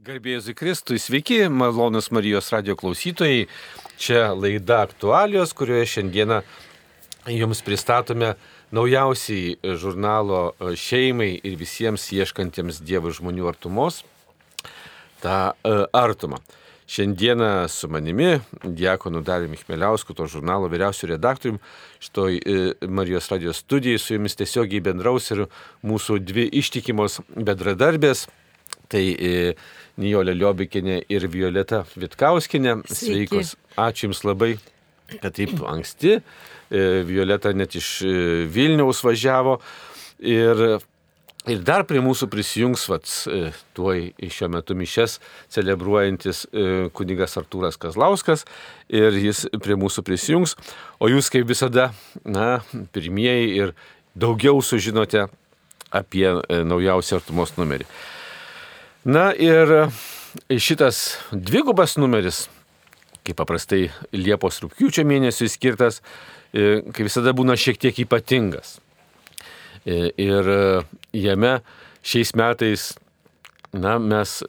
[0.00, 3.42] Garbėjai Kristui, sveiki, malonus Marijos radio klausytojai.
[4.00, 6.38] Čia laida aktualijos, kurioje šiandieną
[7.28, 8.30] jums pristatome
[8.72, 14.00] naujausiai žurnalo šeimai ir visiems ieškantiems Dievo žmonių artumos
[15.20, 16.40] tą e, artumą.
[16.88, 21.60] Šiandieną su manimi, Diekonu Dariumi Chmeliausku, to žurnalo vyriausiu redaktoriumi,
[22.00, 25.50] šitoj e, Marijos radijos studijai su jumis tiesiogiai bendraus ir
[25.84, 28.30] mūsų dvi ištikimos bedradarbės.
[28.90, 29.54] Tai e,
[30.00, 32.80] Nijolė Liobikinė ir Violeta Vitkauskinė.
[32.90, 33.56] Sveikos.
[33.80, 34.54] Ačiū Jums labai,
[35.20, 36.20] kad taip anksti.
[36.70, 38.14] E, Violeta net iš e,
[38.50, 39.58] Vilniaus važiavo.
[40.20, 40.62] Ir,
[41.48, 45.18] ir dar prie mūsų prisijungs, vat, e, tuoj šiuo metu mišes
[45.52, 46.44] celebruojantis
[46.96, 48.46] kunigas Artūras Kazlauskas.
[48.92, 50.56] Ir jis prie mūsų prisijungs.
[51.00, 51.90] O jūs kaip visada,
[52.24, 52.60] na,
[52.94, 53.74] pirmieji ir
[54.14, 55.26] daugiau sužinote
[55.90, 57.88] apie naujausią artumos numerį.
[59.04, 59.70] Na ir
[60.50, 62.50] e, šitas dvigubas numeris,
[63.24, 66.02] kaip paprastai Liepos rūpjūčio mėnesiui skirtas,
[66.52, 68.76] e, kaip visada būna šiek tiek ypatingas.
[69.88, 70.50] E, ir
[71.16, 71.52] jame
[72.04, 72.90] šiais metais
[73.72, 74.42] na, mes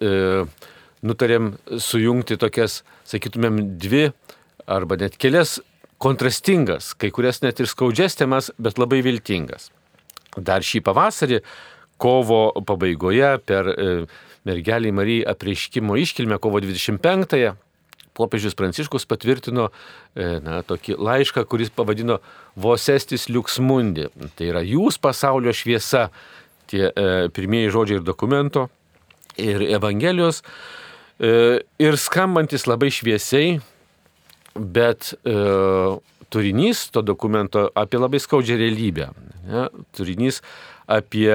[1.01, 4.09] nutarėm sujungti tokias, sakytumėm, dvi
[4.67, 5.61] arba net kelias
[6.01, 9.69] kontrastingas, kai kurias net ir skaudžias temas, bet labai viltingas.
[10.35, 11.39] Dar šį pavasarį,
[12.01, 13.71] kovo pabaigoje per
[14.47, 17.55] mergeliai Marijai apreiškimo iškilmę kovo 25-ąją
[18.13, 22.19] popiežius Pranciškus patvirtino e, na, tokį laišką, kuris pavadino
[22.59, 24.09] Vosestis Liuksmundi.
[24.35, 26.09] Tai yra jūs pasaulio šviesa,
[26.71, 28.67] tie e, pirmieji žodžiai ir dokumento,
[29.39, 30.41] ir Evangelijos,
[31.19, 33.59] e, ir skambantis labai šviesiai,
[34.55, 35.35] bet e,
[36.31, 39.11] turinys to dokumento apie labai skaudžią realybę.
[39.47, 39.67] Ne?
[39.95, 40.41] Turinys
[40.87, 41.31] apie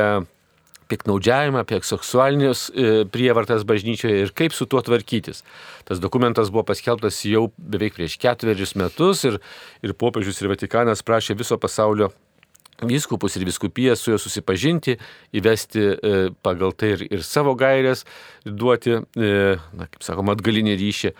[0.91, 5.43] piknaudžiavimą, apie seksualinius e, prievartas bažnyčioje ir kaip su tuo tvarkytis.
[5.89, 9.41] Tas dokumentas buvo paskelbtas jau beveik prieš ketverius metus ir,
[9.83, 12.13] ir popiežius ir Vatikanas prašė viso pasaulio
[12.83, 14.99] vyskupus ir viskupijas su juo susipažinti,
[15.37, 16.15] įvesti e,
[16.45, 18.05] pagal tai ir, ir savo gairias,
[18.45, 19.31] duoti, e,
[19.73, 21.15] na, kaip sakoma, atgalinį ryšį.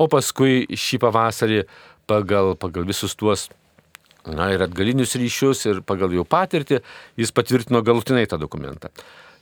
[0.00, 1.64] O paskui šį pavasarį
[2.10, 3.50] pagal, pagal visus tuos
[4.26, 6.82] na, ir atgalinius ryšius, ir pagal jų patirtį
[7.18, 8.92] jis patvirtino galutinai tą dokumentą.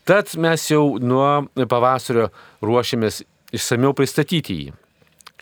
[0.09, 2.31] Tad mes jau nuo pavasario
[2.65, 3.21] ruošiamės
[3.57, 4.73] išsameu pristatyti jį.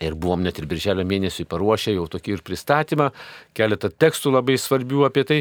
[0.03, 3.09] Ir buvom net ir birželio mėnesį paruošę jau tokį ir pristatymą,
[3.55, 5.39] keletą tekstų labai svarbių apie tai,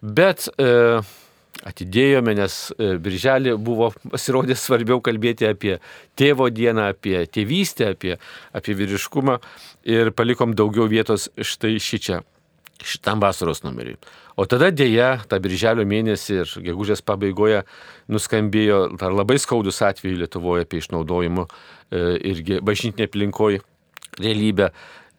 [0.00, 1.02] bet e,
[1.68, 5.76] atidėjome, nes e, birželį buvo pasirodė svarbiau kalbėti apie
[6.16, 8.16] tėvo dieną, apie tėvystę, apie,
[8.56, 9.38] apie vyriškumą
[9.92, 12.22] ir palikom daugiau vietos štai šį čia
[12.86, 13.98] šitam vasaros numeriui.
[14.36, 17.62] O tada dėja, tą birželio mėnesį ir gegužės pabaigoje
[18.12, 23.60] nuskambėjo dar labai skaudus atvejai Lietuvoje apie išnaudojimo e, irgi bažnytinė aplinkoje
[24.18, 24.70] realybę.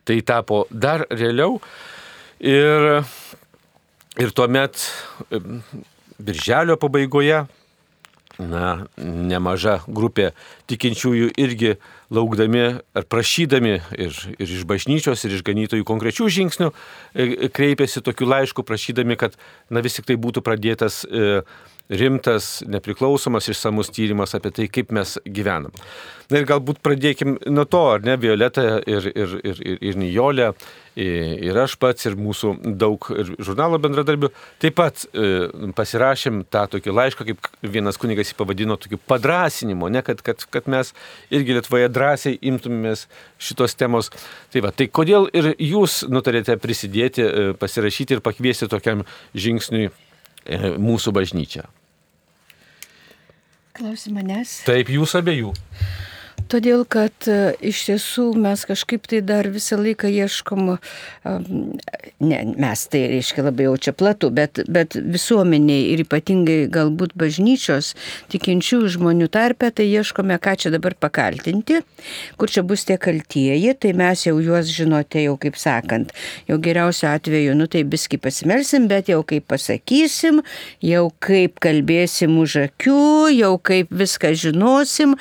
[0.03, 1.59] Tai tapo dar realiau.
[2.43, 3.03] Ir,
[4.19, 4.81] ir tuomet
[5.29, 5.41] e,
[6.19, 7.43] birželio pabaigoje
[8.41, 10.31] na, nemaža grupė
[10.71, 11.75] tikinčiųjų irgi
[12.13, 12.63] laukdami
[12.93, 18.65] ar prašydami ir, ir iš bažnyčios, ir iš ganytojų konkrečių žingsnių e, kreipėsi tokiu laišku,
[18.67, 19.37] prašydami, kad
[19.73, 21.41] na, vis tik tai būtų pradėtas e,
[21.89, 25.73] rimtas, nepriklausomas išsamus tyrimas apie tai, kaip mes gyvenam.
[26.31, 30.53] Na ir galbūt pradėkim nuo to, ar ne, Violeta ir, ir, ir, ir, ir Nijolė,
[30.95, 34.29] ir aš pats, ir mūsų daug ir žurnalo bendradarbių,
[34.63, 40.03] taip pat e, pasirašėm tą tokį laišką, kaip vienas kunigas jį pavadino, tokiu padrasinimu, ne,
[40.05, 40.93] kad, kad, kad mes
[41.33, 42.02] irgi Lietuvoje drąsiai
[42.39, 43.07] imtumėmės
[43.41, 44.11] šitos temos.
[44.53, 49.91] Tai va, tai kodėl ir jūs nutarėte prisidėti, e, pasirašyti ir pakviesti tokiam žingsniui
[50.43, 51.63] E, mūsų bažnyčią?
[53.73, 54.59] Klausi manęs.
[54.67, 55.53] Taip, jūs abiejų.
[56.51, 60.73] Todėl, kad e, iš tiesų mes kažkaip tai dar visą laiką ieškom,
[61.23, 67.93] ne, mes tai reiškia labai jau čia platu, bet, bet visuomeniai ir ypatingai galbūt bažnyčios
[68.33, 71.81] tikinčių žmonių tarpe, tai ieškome, ką čia dabar pakaltinti,
[72.39, 76.13] kur čia bus tie kaltieji, tai mes jau juos žinote, jau kaip sakant,
[76.49, 80.43] jau geriausiu atveju, nu tai biski pasimelsim, bet jau kaip pasakysim,
[80.83, 83.01] jau kaip kalbėsim už akių,
[83.37, 85.17] jau kaip viską žinosim.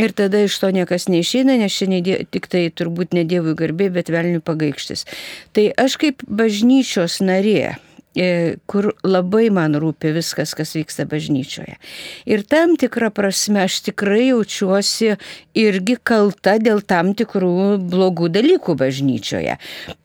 [0.00, 3.90] Ir tada iš to niekas neišeina, nes čia die, tik tai turbūt ne Dievui garbė,
[3.92, 5.04] bet velnių pagaikštis.
[5.52, 7.76] Tai aš kaip bažnyčios narė,
[8.16, 11.76] e, kur labai man rūpi viskas, kas vyksta bažnyčioje.
[12.24, 15.12] Ir tam tikrą prasme aš tikrai jaučiuosi
[15.60, 19.58] irgi kalta dėl tam tikrų blogų dalykų bažnyčioje.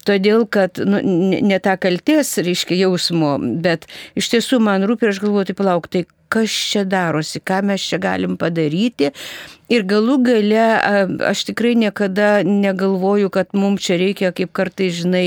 [0.05, 3.87] Todėl, kad nu, ne tą kalties, reiškia, jausmo, bet
[4.19, 6.03] iš tiesų man rūpi aš galvoju, tai palauk, tai
[6.35, 9.11] kas čia darosi, ką mes čia galim padaryti.
[9.71, 10.65] Ir galų gale
[11.25, 15.23] aš tikrai niekada negalvoju, kad mums čia reikia, kaip kartai žinai,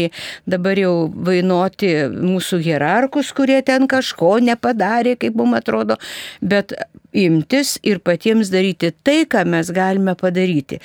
[0.46, 5.98] dabar jau vainuoti mūsų hierarkus, kurie ten kažko nepadarė, kaip mums atrodo,
[6.38, 6.76] bet
[7.10, 10.78] imtis ir patiems daryti tai, ką mes galime padaryti.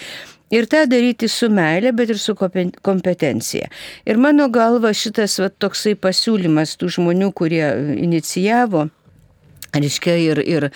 [0.54, 3.70] Ir tą daryti su meilė, bet ir su kompetencija.
[4.06, 7.64] Ir mano galva šitas va, toksai pasiūlymas tų žmonių, kurie
[8.04, 8.88] inicijavo,
[9.74, 10.68] Reiškia, ir, ir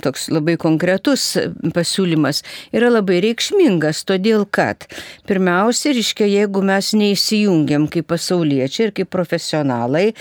[0.00, 1.34] toks labai konkretus
[1.74, 2.40] pasiūlymas
[2.72, 4.86] yra labai reikšmingas, todėl kad
[5.28, 10.14] pirmiausia, reiškia, jeigu mes neįsijungiam kaip pasauliečiai ir kaip profesionalai,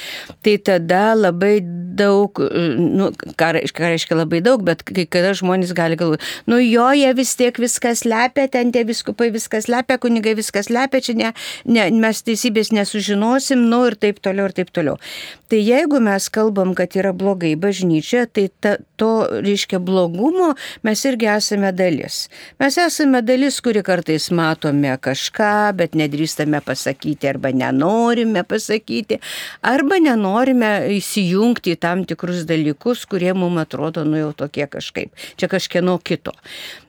[0.43, 1.61] tai tada labai
[1.97, 2.41] daug,
[2.77, 7.13] nu, ką, ką reiškia labai daug, bet kai kada žmonės gali galvoti, nu jo, jie
[7.15, 11.31] vis tiek viskas lepia, ten tie viskupai viskas lepia, kunigai viskas lepia, čia ne,
[11.65, 14.99] ne, mes teisybės nesužinosim, nu ir taip toliau, ir taip toliau.
[15.47, 21.27] Tai jeigu mes kalbam, kad yra blogai bažnyčia, tai ta, to, reiškia, blogumo mes irgi
[21.29, 22.29] esame dalis.
[22.59, 29.19] Mes esame dalis, kuri kartais matome kažką, bet nedrįstame pasakyti arba nenorime pasakyti,
[29.61, 35.13] arba nenorime įsijungti į tam tikrus dalykus, kurie mums atrodo, nu jau tokie kažkaip.
[35.37, 36.33] Čia kažkieno kito.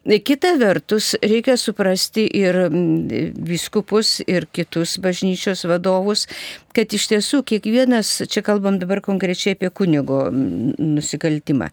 [0.09, 2.57] Kita vertus, reikia suprasti ir
[3.45, 6.25] viskupus, ir kitus bažnyčios vadovus,
[6.73, 11.69] kad iš tiesų kiekvienas, čia kalbam dabar konkrečiai apie kunigo nusikaltimą,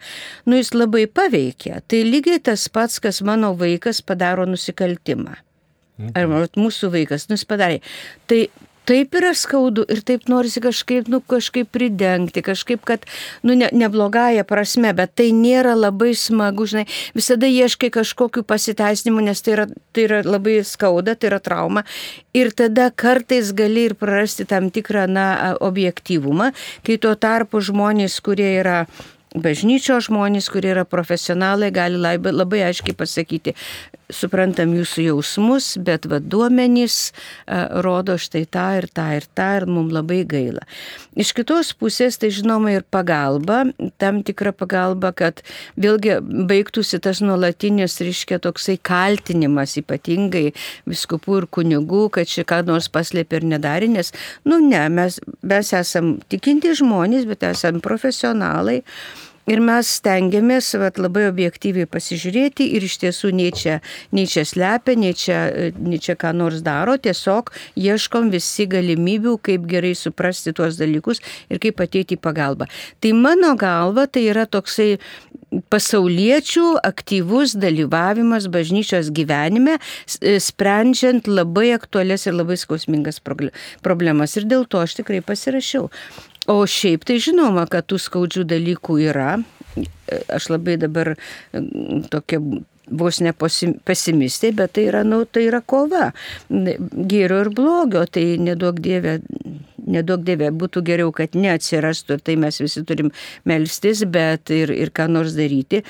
[0.52, 1.80] nu jis labai paveikia.
[1.88, 5.40] Tai lygiai tas pats, kas mano vaikas padaro nusikaltimą.
[6.12, 7.80] Ar mūsų vaikas, nu jis padarė.
[8.28, 8.42] Tai
[8.86, 13.06] taip yra skaudu ir taip norisi kažkaip, nu, kažkaip pridengti, kažkaip, kad,
[13.44, 16.86] nu, ne, neblogąją prasme, bet tai nėra labai smagu, žinai,
[17.18, 21.86] visada ieškai kažkokių pasiteisinimų, nes tai yra, tai yra labai skauda, tai yra trauma.
[22.36, 25.28] Ir tada kartais gali ir prarasti tam tikrą, na,
[25.64, 26.52] objektyvumą,
[26.86, 28.86] kai tuo tarpu žmonės, kurie yra
[29.36, 33.56] bažnyčio žmonės, kurie yra profesionalai, gali labai, labai aiškiai pasakyti,
[34.14, 39.66] suprantam jūsų jausmus, bet va duomenys a, rodo štai tą ir tą ir tą ir
[39.70, 40.66] mums labai gaila.
[41.18, 43.64] Iš kitos pusės tai žinoma ir pagalba,
[44.02, 45.42] tam tikra pagalba, kad
[45.80, 50.52] vėlgi baigtųsi tas nuolatinis, reiškia, toksai kaltinimas ypatingai
[50.90, 54.14] viskupų ir kunigų, kad šį ką nors paslėpė ir nedarė, nes,
[54.46, 58.84] nu ne, mes, mes esam tikinti žmonės, bet esam profesionalai.
[59.46, 63.78] Ir mes stengiamės vat, labai objektyviai pasižiūrėti ir iš tiesų nei čia,
[64.16, 65.40] nei čia slepia, nei čia,
[65.78, 71.22] nei čia ką nors daro, tiesiog ieškom visi galimybių, kaip gerai suprasti tuos dalykus
[71.54, 72.70] ir kaip ateiti į pagalbą.
[73.02, 74.96] Tai mano galva tai yra toksai
[75.72, 79.78] pasauliečių aktyvus dalyvavimas bažnyčios gyvenime,
[80.42, 84.36] sprendžiant labai aktualias ir labai skausmingas problemas.
[84.40, 85.92] Ir dėl to aš tikrai pasirašiau.
[86.52, 89.36] O šiaip tai žinoma, kad tų skaudžių dalykų yra.
[90.32, 91.16] Aš labai dabar
[92.14, 92.40] tokia
[92.86, 96.12] vos ne pesimistė, bet tai yra, nu, tai yra kova.
[96.50, 99.18] Gėrio ir blogio, tai nedaug dievė,
[99.86, 103.12] nedaug dievė, būtų geriau, kad neatsirastų ir tai mes visi turim
[103.50, 105.82] melstis, bet ir, ir ką nors daryti.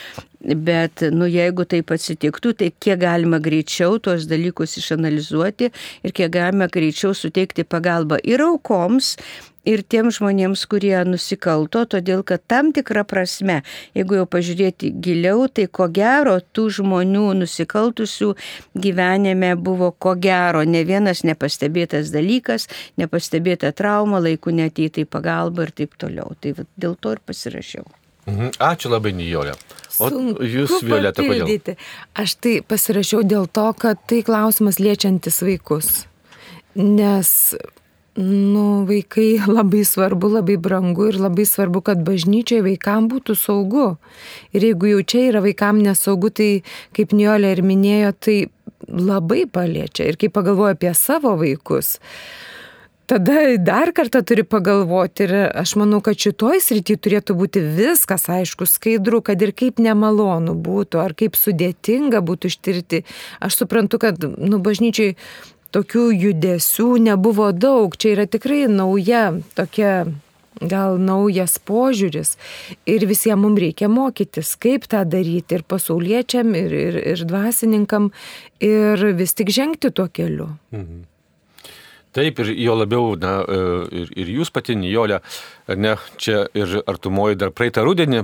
[0.46, 5.72] Bet, nu, jeigu taip atsitiktų, tai kiek galima greičiau tuos dalykus išanalizuoti
[6.06, 9.16] ir kiek galima greičiau suteikti pagalbą ir aukoms,
[9.66, 13.62] ir tiems žmonėms, kurie nusikalto, todėl kad tam tikra prasme,
[13.98, 18.32] jeigu jau pažiūrėti giliau, tai ko gero tų žmonių nusikaltusių
[18.86, 22.70] gyvenime buvo ko gero ne vienas nepastebėtas dalykas,
[23.02, 26.34] nepastebėta trauma, laiku neteita į pagalbą ir taip toliau.
[26.40, 27.86] Tai dėl to ir pasirašiau.
[28.26, 28.58] Mhm.
[28.58, 29.54] Ačiū labai, Nijolė.
[30.02, 31.78] O Sunku jūs, Violeta, kodėl?
[32.18, 36.08] Aš tai pasirašiau dėl to, kad tai klausimas liečiantis vaikus.
[36.76, 37.30] Nes
[38.16, 43.88] nu, vaikai labai svarbu, labai brangu ir labai svarbu, kad bažnyčiai vaikam būtų saugu.
[44.56, 46.50] Ir jeigu jau čia yra vaikam nesaugu, tai
[46.96, 48.38] kaip Niolė ir minėjo, tai
[48.88, 50.08] labai paliečia.
[50.08, 51.98] Ir kai pagalvoju apie savo vaikus,
[53.06, 58.68] tada dar kartą turi pagalvoti ir aš manau, kad šitoj srity turėtų būti viskas aišku,
[58.70, 63.04] skaidru, kad ir kaip nemalonu būtų, ar kaip sudėtinga būtų ištirti.
[63.44, 65.18] Aš suprantu, kad nu, bažnyčiai
[65.74, 67.96] tokių judesių nebuvo daug.
[67.98, 70.06] Čia yra tikrai nauja tokia
[70.62, 72.36] gal naujas požiūris
[72.88, 78.12] ir visiems mums reikia mokytis, kaip tą daryti ir pasauliečiam, ir, ir, ir dvasininkam,
[78.64, 80.54] ir vis tik žengti tuo keliu.
[80.72, 81.04] Mhm.
[82.16, 83.56] Taip, ir jo labiau, na, e,
[84.04, 85.18] ir, ir jūs pati, Nijolė,
[85.76, 88.22] ne, čia ir artumoji dar praeitą rudenį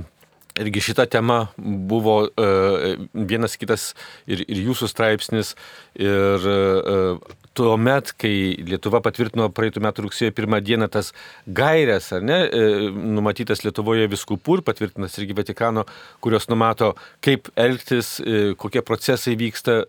[0.60, 3.92] Irgi šita tema buvo uh, vienas kitas
[4.26, 5.54] ir, ir jūsų straipsnis,
[5.96, 8.32] ir uh, tuo met, kai
[8.66, 11.12] Lietuva patvirtino praeitų metų rugsėjo pirmą dieną tas
[11.46, 15.84] gairias, ar ne, e, numatytas Lietuvoje viskupų ir patvirtinas irgi Vatikano,
[16.24, 16.92] kurios numato,
[17.24, 19.82] kaip elgtis, e, kokie procesai vyksta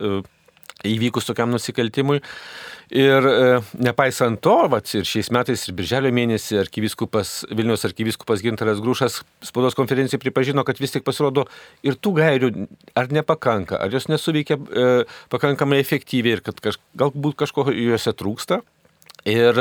[0.88, 2.22] įvykus tokiam nusikaltimui.
[2.94, 8.82] Ir e, nepaisant to, vat, ir šiais metais, ir birželio mėnesį arkivyskupas, Vilnius arkivyskupas Gintaras
[8.84, 11.48] Grūšas spaudos konferencijai pripažino, kad vis tik pasirodo
[11.86, 12.52] ir tų gairių
[13.00, 14.86] ar nepakanka, ar jos nesuveikia e,
[15.34, 18.62] pakankamai efektyviai ir kad kaž, galbūt kažko juose trūksta.
[19.24, 19.56] Ir,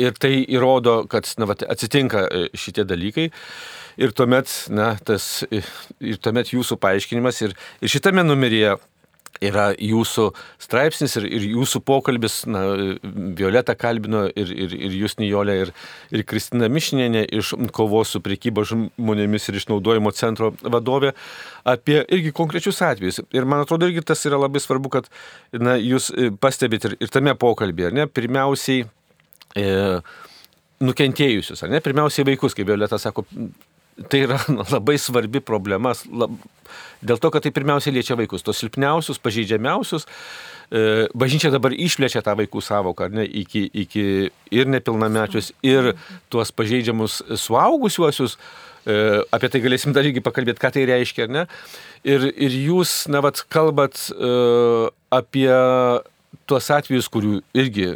[0.00, 3.28] ir tai įrodo, kad na, vat, atsitinka e, šitie dalykai.
[4.00, 7.52] Ir tuomet, na, tas, ir tuomet jūsų paaiškinimas ir,
[7.84, 8.78] ir šitame numeryje
[9.42, 10.28] yra jūsų
[10.62, 12.62] straipsnis ir, ir jūsų pokalbis, na,
[13.38, 15.72] Violeta kalbino ir, ir, ir jūs Nijolė, ir,
[16.14, 21.14] ir Kristina Mišinėnė iš kovos su priekyba žmonėmis ir išnaudojimo centro vadovė
[21.64, 23.22] apie irgi konkrečius atvejus.
[23.34, 25.10] Ir man atrodo, irgi tas yra labai svarbu, kad
[25.52, 28.86] na, jūs e, pastebit ir, ir tame pokalbėje, ar ne, pirmiausiai
[29.58, 29.68] e,
[30.84, 33.26] nukentėjusius, ar ne, pirmiausiai vaikus, kaip Violeta sako,
[34.08, 34.40] tai yra
[34.74, 36.34] labai svarbi problema, lab,
[37.04, 40.08] dėl to, kad tai pirmiausia liečia vaikus, tos silpniausius, pažeidžiamiausius.
[40.74, 44.04] E, bažnyčia dabar išplečia tą vaikų savoką ne, iki, iki
[44.54, 45.92] ir nepilnamečius, ir
[46.32, 48.38] tuos pažeidžiamus suaugusiuosius.
[48.84, 48.96] E,
[49.32, 51.46] apie tai galėsim dar irgi pakalbėti, ką tai reiškia, ne?
[52.04, 55.48] Ir, ir jūs, na, vat, kalbat uh, apie
[56.44, 57.86] tuos atvejus, kurių irgi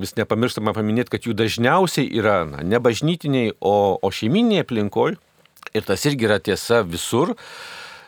[0.00, 5.18] vis nepamirštama paminėti, kad jų dažniausiai yra na, ne bažnytiniai, o, o šeiminėje aplinkoje.
[5.76, 7.34] Ir tas irgi yra tiesa visur.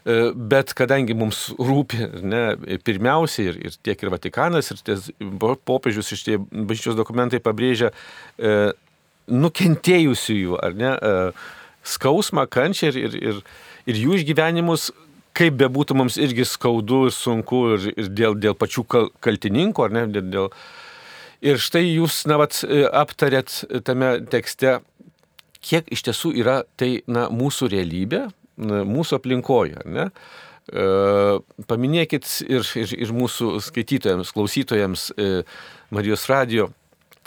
[0.07, 2.45] E, bet kadangi mums rūpi ne,
[2.87, 5.11] pirmiausiai ir, ir tiek ir Vatikanas, ir ties,
[5.69, 8.73] popiežius iš tie bažnyčios dokumentai pabrėžia e,
[9.29, 11.13] nukentėjusiųjų, ar ne, e,
[11.85, 13.45] skausmą, kančią ir, ir, ir,
[13.93, 14.89] ir jų išgyvenimus,
[15.37, 18.87] kaip bebūtų mums irgi skaudu ir sunku ir, ir dėl, dėl pačių
[19.21, 20.55] kaltininkų, ar ne, dėl, dėl
[21.41, 24.81] Ir štai jūs, na, vat, e, aptarėt tame tekste
[25.65, 28.27] kiek iš tiesų yra tai na, mūsų realybė,
[28.61, 29.85] na, mūsų aplinkoje.
[29.89, 30.11] Ne?
[30.71, 30.85] E,
[31.71, 35.31] paminėkit ir, ir, ir mūsų skaitytojams, klausytojams, e,
[35.95, 36.71] Marijos radio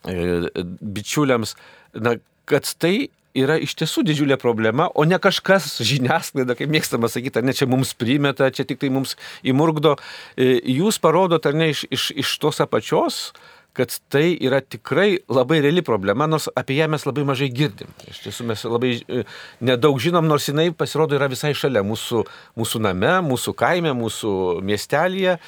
[0.07, 0.47] e,
[0.79, 1.57] bičiuliams,
[1.99, 2.17] na,
[2.49, 7.47] kad tai yra iš tiesų didžiulė problema, o ne kažkas žiniasklaida, kaip mėgstama sakyti, ar
[7.47, 9.95] ne čia mums primeta, čia tik tai mums įmurgdo.
[10.37, 13.25] E, jūs parodot, ar ne iš, iš, iš tos apačios,
[13.73, 17.89] kad tai yra tikrai labai reali problema, nors apie ją mes labai mažai girdim.
[18.09, 19.23] Iš tiesų mes labai e,
[19.65, 22.23] nedaug žinom, nors jinai pasirodo yra visai šalia mūsų,
[22.59, 24.33] mūsų name, mūsų kaime, mūsų
[24.65, 25.39] miestelėje.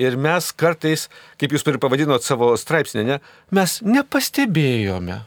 [0.00, 1.08] Ir mes kartais,
[1.40, 3.18] kaip jūs pavadinot savo straipsnį, ne,
[3.52, 5.18] mes nepastebėjome.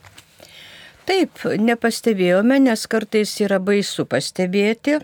[1.10, 5.02] Taip, nepastebėjome, nes kartais yra baisu pastebėti,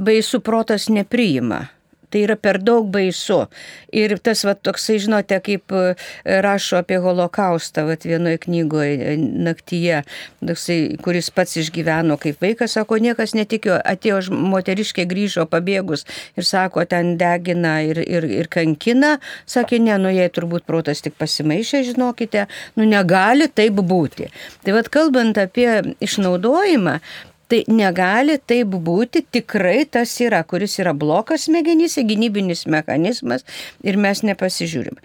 [0.00, 1.66] baisu protas nepriima
[2.10, 3.44] tai yra per daug baisu.
[3.94, 5.94] Ir tas va toksai, žinote, kaip e,
[6.44, 10.02] rašo apie holokaustą, va vienoje knygoje naktyje,
[10.42, 16.06] toksai, kuris pats išgyveno kaip vaikas, sako, niekas netikėjo, atėjo moteriškė grįžo pabėgus
[16.38, 19.16] ir sako, ten degina ir, ir, ir kankina,
[19.50, 22.46] sakė, ne, nu jei turbūt protas tik pasimaišė, žinokite,
[22.78, 24.30] nu negali taip būti.
[24.64, 26.98] Tai vad kalbant apie išnaudojimą,
[27.50, 33.42] Tai negali taip būti, tikrai tas yra, kuris yra blokas smegenyse, gynybinis mechanizmas
[33.82, 35.00] ir mes nepasižiūrim.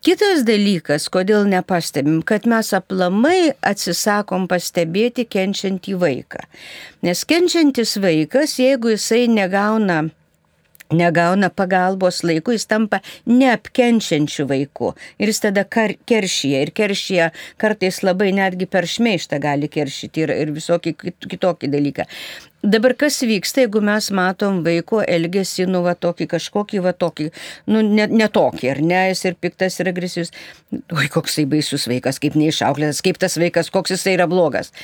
[0.00, 6.46] Kitas dalykas, kodėl nepastebim, kad mes aplamai atsisakom pastebėti kenčiantį vaiką.
[7.04, 10.06] Nes kenčiantis vaikas, jeigu jisai negauna
[10.92, 14.92] negauna pagalbos laiku, jis tampa neapkenčiančių vaikų.
[15.22, 16.62] Ir jis tada keršyje.
[16.66, 17.30] Ir keršyje
[17.60, 20.94] kartais labai netgi per šmeištą gali keršyti ir, ir visokį
[21.26, 22.08] kitokį dalyką.
[22.60, 27.30] Dabar kas vyksta, jeigu mes matom vaiko elgesį, nu va tokį kažkokį, va tokį,
[27.72, 30.34] nu ne, ne tokį, ar ne, jis ir piktas ir agresyvus.
[30.92, 34.74] Oi, koksai baisus vaikas, kaip neišauklėtas, kaip tas vaikas, koks jisai yra blogas.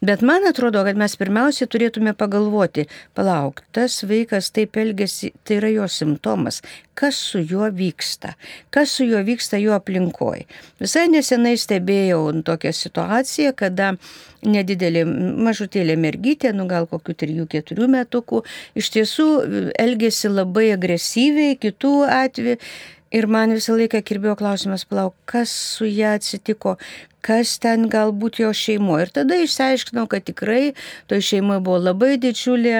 [0.00, 5.72] Bet man atrodo, kad mes pirmiausia turėtume pagalvoti, palauk, tas vaikas taip elgesi, tai yra
[5.74, 6.62] jo simptomas,
[7.00, 8.34] kas su juo vyksta,
[8.74, 10.44] kas su juo vyksta jo aplinkoje.
[10.82, 13.94] Visai nesenai stebėjau tokią situaciją, kada
[14.44, 15.06] nedidelė
[15.48, 18.44] mažutėlė mergytė, nu gal kokių 3-4 metukų,
[18.76, 19.28] iš tiesų
[19.80, 22.56] elgesi labai agresyviai, kitų atveju
[23.10, 26.76] Ir man visą laiką kirbėjo klausimas, palauk, kas su ją atsitiko,
[27.26, 29.08] kas ten galbūt jo šeimoje.
[29.08, 30.76] Ir tada išsiaiškinau, kad tikrai
[31.10, 32.78] toje šeimoje buvo labai didžiulė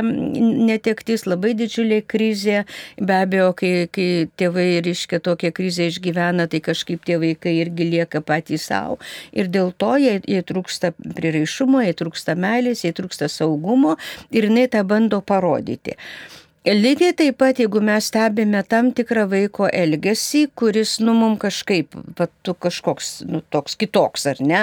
[0.71, 2.63] netektis, labai didžiulė krizė.
[3.03, 4.10] Be abejo, kai, kai
[4.41, 8.99] tėvai ryškia tokią krizę išgyvena, tai kažkaip tie vaikai irgi lieka patys savo.
[9.37, 13.97] Ir dėl to jai, jai trūksta priraišumo, jai trūksta meilės, jai trūksta saugumo
[14.31, 15.99] ir jinai tą bando parodyti.
[16.61, 22.51] Lygiai taip pat, jeigu mes stebime tam tikrą vaiko elgesį, kuris, nu, mum kažkaip, pat
[22.61, 24.61] kažkoks, nu, toks kitoks, ar ne,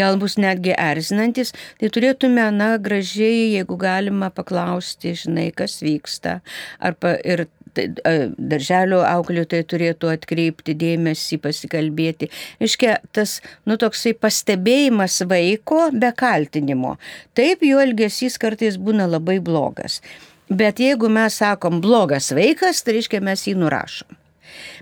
[0.00, 6.40] gal bus netgi erzinantis, tai turėtume, na, gražiai, jeigu galima paklausti, žinai, kas vyksta.
[6.82, 12.30] Arba ir tai, darželio auklėtojai turėtų atkreipti dėmesį, pasikalbėti.
[12.64, 16.96] Iškia, tas, nu, toksai pastebėjimas vaiko be kaltinimo.
[17.38, 20.00] Taip, jo elgesys kartais būna labai blogas.
[20.48, 24.16] Bet jeigu mes sakom blogas vaikas, tai reiškia mes jį nurašom.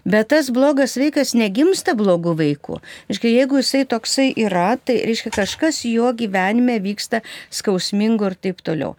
[0.07, 2.78] Bet tas blogas vaikas negimsta blogų vaikų.
[3.11, 8.95] Reiškia, jeigu jisai toksai yra, tai reiškia kažkas jo gyvenime vyksta skausmingo ir taip toliau.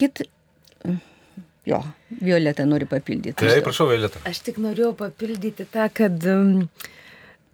[0.00, 0.26] Kit...
[1.68, 1.82] Jo,
[2.20, 3.36] Violeta nori papildyti.
[3.40, 4.22] Taip, prašau, Violeta.
[4.28, 6.64] Aš tik norėjau papildyti tą, kad um,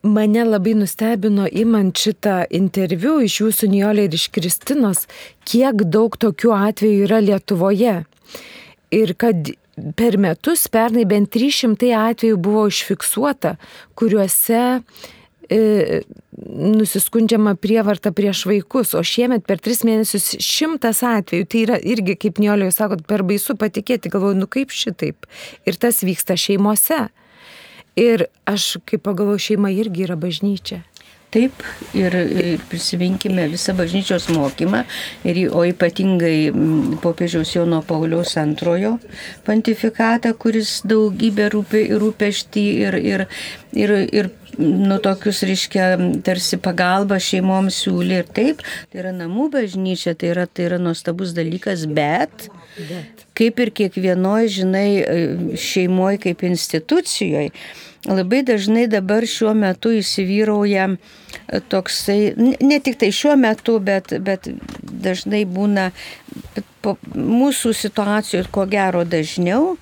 [0.07, 5.07] mane labai nustebino įmant šitą interviu iš jūsų Niolė ir iš Kristinos,
[5.49, 7.97] kiek daug tokių atvejų yra Lietuvoje
[8.95, 9.51] ir kad
[9.99, 13.57] per metus pernai bent 300 atvejų buvo užfiksuota,
[13.99, 14.63] kuriuose
[15.51, 16.01] e,
[16.37, 21.47] nusiskundžiama prievarta prieš vaikus, o šiemet per tris mėnesius šimtas atvejų.
[21.51, 25.29] Tai yra irgi, kaip Niolio jūs sakot, per baisu patikėti, galvoju, nu kaip šitaip.
[25.67, 27.07] Ir tas vyksta šeimose.
[27.97, 30.83] Ir aš, kaip pagalvoju, šeima irgi yra bažnyčia.
[31.35, 31.59] Taip,
[31.93, 32.15] ir
[32.71, 34.85] prisiminkime visą bažnyčios mokymą,
[35.27, 36.53] ir, o ypatingai
[37.03, 38.95] popiežiaus Jono Pauliaus antrojo
[39.45, 43.27] pontifikatą, kuris daugybę rūpė, rūpešti ir, ir,
[43.75, 45.89] ir, ir nu, tokius, reiškia,
[46.27, 51.35] tarsi pagalbą šeimoms siūlė ir taip, tai yra namų bažnyčia, tai yra, tai yra nuostabus
[51.37, 52.49] dalykas, bet,
[53.37, 54.89] kaip ir kiekvienoje, žinai,
[55.61, 57.53] šeimoje kaip institucijoje,
[58.07, 64.49] labai dažnai dabar šiuo metu įsivyrauja e, toksai, ne tik tai šiuo metu, bet, bet
[64.83, 65.91] dažnai būna
[67.17, 69.75] mūsų situacijų, ko gero dažniau,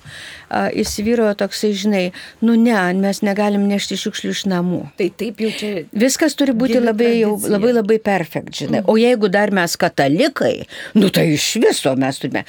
[0.51, 2.03] įsivyrojo toksai, žinai,
[2.45, 4.81] nu ne, mes negalim nešti šiukšlių iš namų.
[4.99, 5.73] Tai taip jau čia.
[6.05, 8.81] Viskas turi būti labai, jau, labai labai perfekt, žinai.
[8.83, 8.89] Mm.
[8.91, 10.55] O jeigu dar mes katalikai,
[10.97, 12.45] nu tai iš viso mes turime.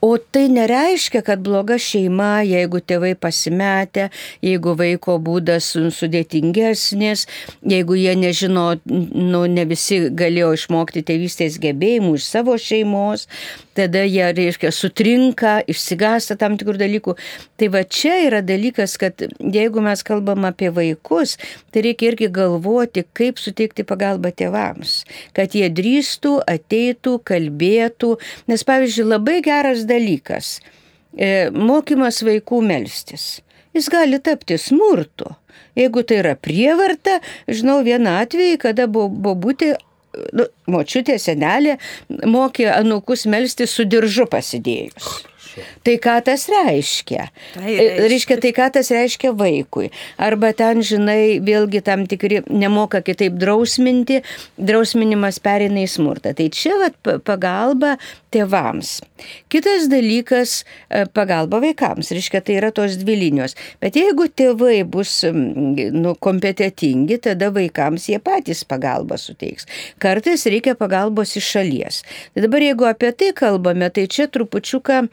[0.00, 4.10] O tai nereiškia, kad bloga šeima, jeigu tėvai pasimetę,
[4.44, 7.24] jeigu vaiko būdas sudėtingesnis,
[7.64, 13.24] jeigu jie nežino, nu, ne visi galėjo išmokti tėvystės gebėjimų iš savo šeimos,
[13.76, 17.16] tada jie, reiškia, sutrinka, išsigasta tam tikrų dalykų.
[17.56, 21.36] Tai va čia yra dalykas, kad jeigu mes kalbam apie vaikus,
[21.72, 24.98] tai reikia irgi galvoti, kaip suteikti pagalbą tėvams,
[25.36, 28.14] kad jie drįstų, ateitų, kalbėtų,
[28.52, 30.58] nes pavyzdžiui, labai geras dalykas
[31.16, 33.40] e,- mokymas vaikų melstis.
[33.76, 35.28] Jis gali tapti smurtu.
[35.76, 37.18] Jeigu tai yra prievarta,
[37.48, 39.74] žinau vieną atvejį, kada buvo būti
[40.32, 41.76] nu, močiutė, senelė
[42.08, 45.26] mokė anukus melsti su diržu pasidėjus.
[45.86, 47.28] Tai ką tas reiškia?
[47.54, 48.08] Tai reiškia.
[48.12, 49.90] reiškia, tai ką tas reiškia vaikui.
[50.22, 54.22] Arba ten, žinai, vėlgi tam tikri nemoka kitaip drausminti,
[54.58, 56.34] drausminimas perina į smurtą.
[56.36, 57.96] Tai čia vat, pagalba
[58.34, 58.98] tėvams.
[59.52, 62.10] Kitas dalykas e,- pagalba vaikams.
[62.14, 63.56] Reiškia, tai yra tos dvi linijos.
[63.80, 69.68] Bet jeigu tėvai bus nu, kompetitingi, tada vaikams jie patys pagalbą suteiks.
[70.02, 72.02] Kartais reikia pagalbos iš šalies.
[72.34, 75.08] Tai dabar jeigu apie tai kalbame, tai čia trupučiuką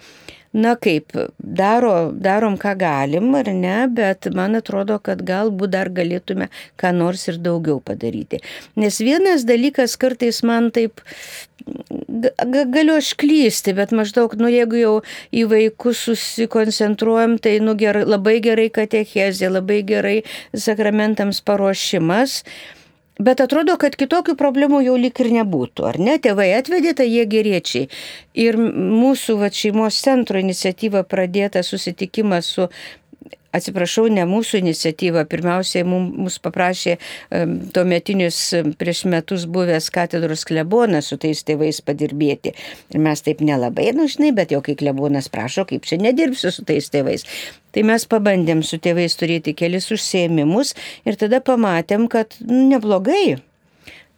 [0.53, 6.49] na kaip, daro, darom ką galim ar ne, bet man atrodo, kad galbūt dar galėtume
[6.79, 8.43] ką nors ir daugiau padaryti.
[8.77, 11.01] Nes vienas dalykas kartais man taip,
[12.73, 14.93] galiu aš klysti, bet maždaug, nu jeigu jau
[15.33, 20.17] į vaikus susikoncentruojam, tai nu, gerai, labai gerai katechezė, labai gerai
[20.53, 22.43] sakramentams paruošimas.
[23.21, 26.15] Bet atrodo, kad kitokių problemų jau lik ir nebūtų, ar ne?
[26.17, 27.89] Tėvai atvedė, tai jie geriečiai.
[28.34, 32.67] Ir mūsų va, šeimos centro iniciatyva pradėta susitikimas su
[33.53, 36.97] atsiprašau, ne mūsų iniciatyva, pirmiausiai mums paprašė
[37.75, 38.39] tuometinius
[38.79, 42.55] prieš metus buvęs katedros klebonas su tais tėvais padirbėti.
[42.93, 46.65] Ir mes taip nelabai, nu žinai, bet jau kai klebonas prašo, kaip čia nedirbsiu su
[46.67, 47.27] tais tėvais.
[47.73, 50.75] Tai mes pabandėm su tėvais turėti kelis užsiemimus
[51.09, 53.39] ir tada pamatėm, kad nu, neblogai.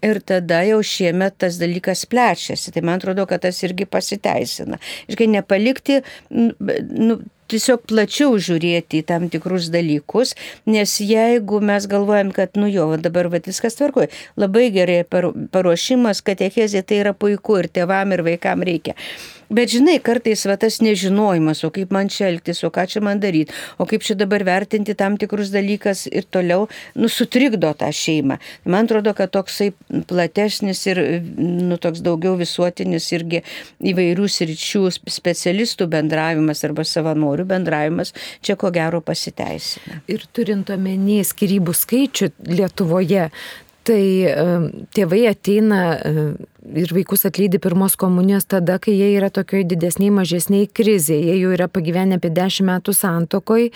[0.06, 2.74] Ir tada jau šiemet tas dalykas plečiasi.
[2.76, 4.78] Tai man atrodo, kad tas irgi pasiteisina.
[5.10, 7.18] Iškai nepalikti, nu,
[7.52, 10.34] tiesiog plačiau žiūrėti į tam tikrus dalykus,
[10.70, 16.86] nes jeigu mes galvojam, kad, nu jo, dabar va, viskas tvarkoja, labai gerai paruošimas, katechezė
[16.88, 18.98] tai yra puiku ir tėvam ir vaikam reikia.
[19.50, 23.22] Bet žinai, kartais va tas nežinojimas, o kaip man čia elgtis, o ką čia man
[23.22, 28.40] daryti, o kaip čia dabar vertinti tam tikrus dalykas ir toliau, nu, sutrikdo tą šeimą.
[28.66, 29.72] Man atrodo, kad toksai
[30.10, 31.02] platesnis ir,
[31.38, 33.44] nu, toks daugiau visuotinis irgi
[33.86, 40.02] įvairių sričių specialistų bendravimas arba savanorių bendravimas čia ko gero pasiteisina.
[40.12, 43.30] Ir turint omeny skirybų skaičių Lietuvoje,
[43.86, 44.02] tai
[44.98, 45.82] tėvai ateina
[46.74, 51.52] ir vaikus atlydi pirmos komunijos tada, kai jie yra tokioj didesniai, mažesniai krizėje, jie jau
[51.54, 53.70] yra pagyvenę apie 10 metų santokoj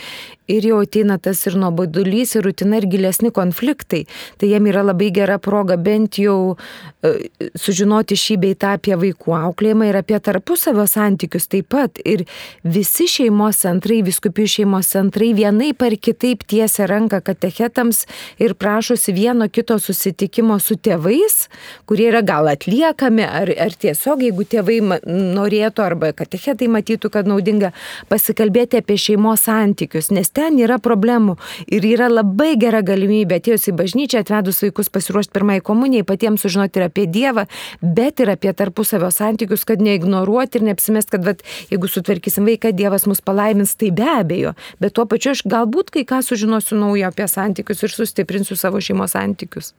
[0.50, 4.06] ir jau ateina tas ir nuobodulys, ir rutina, ir gilesni konfliktai.
[4.42, 7.20] Tai jiem yra labai gera proga bent jau uh,
[7.60, 12.02] sužinoti šį beitą apie vaikų auklėjimą ir apie tarpusavio santykius taip pat.
[12.02, 12.26] Ir
[12.64, 18.06] visi šeimos centrai, viskupijų šeimos centrai vienai par kitaip tiesia ranką katechetams
[18.42, 21.46] ir prašosi vieno kito susitikimo su tėvais,
[21.86, 27.28] kurie yra gal atlyginti atliekami, ar, ar tiesiog, jeigu tėvai norėtų arba katechetai matytų, kad
[27.28, 27.72] naudinga
[28.10, 31.38] pasikalbėti apie šeimos santykius, nes ten yra problemų
[31.68, 36.80] ir yra labai gera galimybė atėjus į bažnyčią, atvedus vaikus pasiruošti pirmai komunijai, patiems sužinoti
[36.80, 37.46] ir apie Dievą,
[37.82, 43.08] bet ir apie tarpusavio santykius, kad neignoruoti ir neapsimest, kad vat, jeigu sutvarkysim vaiką, Dievas
[43.10, 47.28] mus palaimins, tai be abejo, bet tuo pačiu aš galbūt kai ką sužinosiu naujo apie
[47.28, 49.74] santykius ir sustiprinsiu savo šeimos santykius.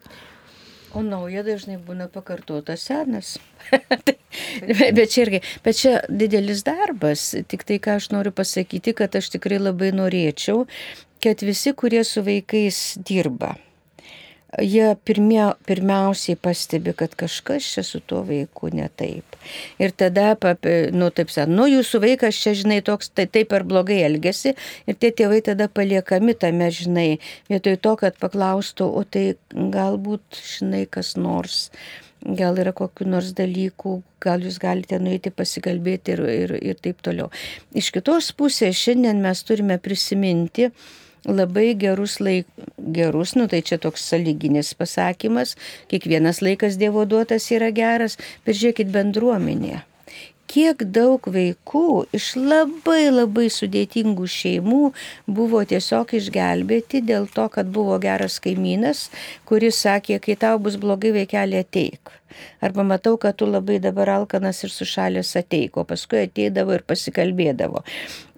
[0.91, 3.37] O nauja dažnai būna pakartota senas.
[4.97, 7.29] bet, čia irgi, bet čia didelis darbas.
[7.47, 10.65] Tik tai, ką aš noriu pasakyti, kad aš tikrai labai norėčiau,
[11.23, 13.55] kad visi, kurie su vaikais dirba,
[14.59, 19.39] jie pirmia, pirmiausiai pastebi, kad kažkas čia su tuo vaiku ne taip.
[19.79, 20.33] Ir tada,
[20.93, 24.55] nu taip sakant, nu jūsų vaikas čia, žinai, toks tai taip ar blogai elgesi
[24.87, 27.09] ir tie tėvai tada paliekami tame, žinai,
[27.51, 31.69] vietoj to, kad paklaustų, o tai galbūt, žinai, kas nors.
[32.21, 37.31] Gal yra kokiu nors dalykų, gal jūs galite nueiti pasikalbėti ir, ir, ir taip toliau.
[37.73, 40.69] Iš kitos pusės šiandien mes turime prisiminti,
[41.29, 45.57] labai gerus laik, gerus, nu tai čia toks saliginis pasakymas,
[45.91, 49.85] kiekvienas laikas Dievo duotas yra geras, bet žiūrėkit bendruomenė.
[50.51, 54.81] Kiek daug vaikų iš labai labai sudėtingų šeimų
[55.31, 59.05] buvo tiesiog išgelbėti dėl to, kad buvo geras kaimynas,
[59.47, 62.20] kuris sakė, kai tau bus blogai vaikelį ateik.
[62.61, 67.85] Arba matau, kad tu labai dabar alkanas ir sušalęs ateiko, paskui ateidavo ir pasikalbėdavo.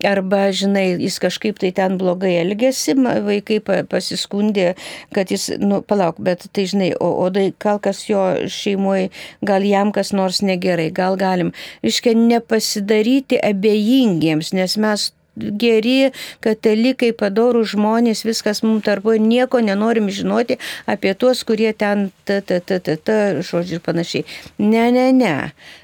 [0.07, 4.73] Arba, žinai, jis kažkaip tai ten blogai elgesi, vaikai pasiskundė,
[5.15, 9.11] kad jis, nu, palauk, bet tai, žinai, o, o tai gal kas jo šeimoje,
[9.47, 11.55] gal jam kas nors negerai, gal galim,
[11.87, 16.13] iškia, nepasidaryti abejingiems, nes mes geri,
[16.45, 22.61] katalikai, padorų žmonės, viskas mums tarpo, nieko nenorim žinoti apie tuos, kurie ten, ta, ta,
[22.61, 24.27] ta, ta, ta, žodžiu ir panašiai.
[24.59, 25.37] Ne, ne, ne.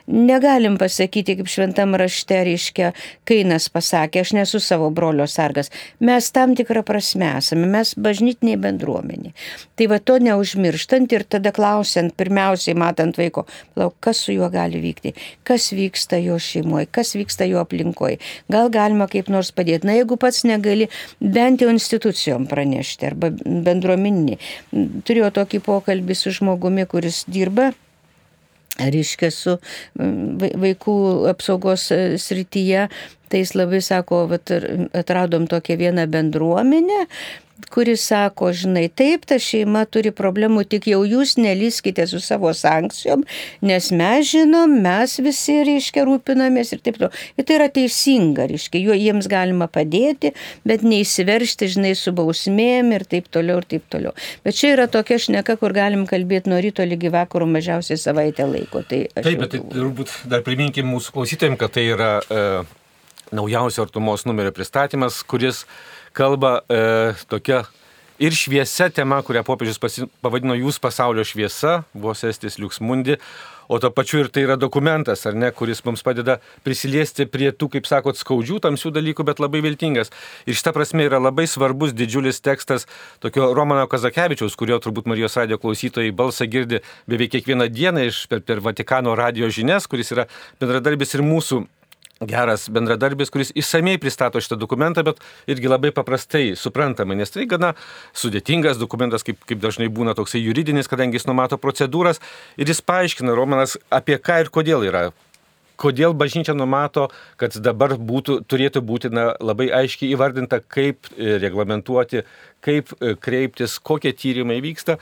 [0.08, 2.94] Negalim pasakyti, kaip šventam rašte reiškia,
[3.28, 5.68] Kainas pasakė, aš nesu savo brolio sargas.
[6.00, 9.34] Mes tam tikrą prasme esame, mes bažnytiniai bendruomenė.
[9.76, 13.44] Tai va to neužmirštant ir tada klausiant, pirmiausiai matant vaiko,
[13.76, 15.12] lauk, kas su juo gali vykti,
[15.44, 18.16] kas vyksta jo šeimoje, kas vyksta jo aplinkoje.
[18.48, 19.88] Gal galima kaip nors padėti.
[19.88, 20.88] Na, jeigu pats negali,
[21.20, 24.38] bent jau institucijom pranešti arba bendruomeninį.
[25.08, 27.72] Turėjau tokį pokalbį su žmogumi, kuris dirba
[28.78, 29.56] reiškia su
[29.98, 30.94] vaikų
[31.32, 32.86] apsaugos e, srityje,
[33.28, 34.52] tai jis labai sako, vat,
[34.96, 37.06] atradom tokią vieną bendruomenę,
[37.72, 43.24] kuris sako, žinai, taip, ta šeima turi problemų, tik jau jūs nelyskite su savo sankcijom,
[43.66, 47.12] nes mes žinom, mes visi, reiškia, rūpinamės ir taip toliau.
[47.36, 50.32] Ir tai yra teisinga, reiškia, jo jiems galima padėti,
[50.68, 54.14] bet neįsiveršti, žinai, su bausmėm ir taip toliau ir taip toliau.
[54.46, 58.84] Bet čia yra tokia šneka, kur galim kalbėti nuo ryto lygi vakaro mažiausiai savaitę laiko.
[58.88, 62.44] Tai taip, bet tai turbūt dar priminkim mūsų klausytėm, kad tai yra e,
[63.32, 65.64] naujausio artumos numerio pristatymas, kuris
[66.16, 66.80] kalba e,
[67.28, 67.64] tokia
[68.18, 73.18] ir šviesia tema, kurią popiežius pasi, pavadino Jūs pasaulio šviesa, vos estis liuksmundi,
[73.68, 77.68] o to pačiu ir tai yra dokumentas, ar ne, kuris mums padeda prisiliesti prie tų,
[77.76, 80.10] kaip sakot, skaudžių, tamsių dalykų, bet labai viltingas.
[80.48, 82.88] Ir šita prasme yra labai svarbus didžiulis tekstas
[83.22, 88.40] tokio Romano Kazakevičiaus, kurio turbūt Marijos radio klausytojai balsą girdi beveik kiekvieną dieną iš per,
[88.40, 90.26] per Vatikano radio žinias, kuris yra
[90.58, 91.66] bendradarbis ir mūsų
[92.26, 97.74] geras bendradarbis, kuris įsamei pristato šitą dokumentą, bet irgi labai paprastai suprantamai, nes tai gana
[98.16, 102.22] sudėtingas dokumentas, kaip, kaip dažnai būna toksai juridinis, kadangi jis numato procedūras
[102.58, 105.08] ir jis paaiškina Romanas, apie ką ir kodėl yra.
[105.78, 107.04] Kodėl bažnyčia numato,
[107.38, 112.24] kad dabar būtų, turėtų būti na, labai aiškiai įvardinta, kaip e, reglamentuoti
[112.64, 114.98] kaip e, kreiptis, kokie tyrimai vyksta.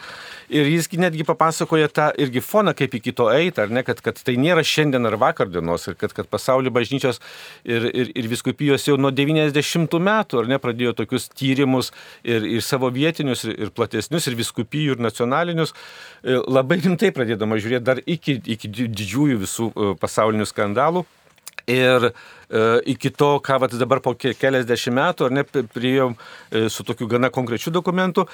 [0.52, 4.20] Ir jis netgi papasakoja tą irgi foną, kaip iki to eiti, ar ne, kad, kad
[4.22, 7.20] tai nėra šiandien ar vakar dienos, ir kad, kad pasaulio bažnyčios
[7.64, 11.92] ir, ir, ir viskupijos jau nuo 90 metų, ar ne, pradėjo tokius tyrimus
[12.22, 15.74] ir, ir savo vietinius, ir, ir platesnius, ir viskupijų, ir nacionalinius,
[16.22, 21.06] e, labai rimtai pradėdama žiūrėti dar iki, iki didžiųjų visų e, pasaulinių skandalų.
[21.66, 22.12] Ir e,
[22.92, 27.30] iki to, ką vat, dabar po keliasdešimt metų, ar ne, priėjom e, su tokiu gana
[27.34, 28.28] konkrečiu dokumentu.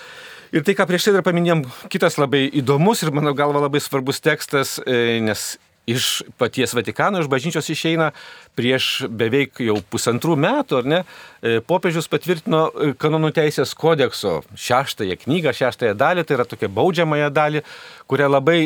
[0.52, 4.20] Ir tai, ką prieš tai dar paminėjom, kitas labai įdomus ir mano galva labai svarbus
[4.20, 5.54] tekstas, e, nes
[5.86, 8.10] iš paties Vatikano, iš bažnyčios išeina
[8.54, 11.00] prieš beveik jau pusantrų metų, ar ne,
[11.42, 17.30] e, popiežius patvirtino e, kanonų teisės kodekso šeštąją knygą, šeštąją dalį, tai yra tokia baudžiamąją
[17.34, 17.64] dalį,
[18.10, 18.58] kurią labai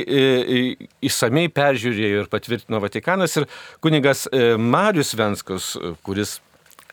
[1.06, 3.38] įsamei e, peržiūrėjo ir patvirtino Vatikanas.
[3.40, 3.48] Ir
[3.84, 4.26] kunigas
[4.58, 5.74] Marius Venskus,
[6.04, 6.40] kuris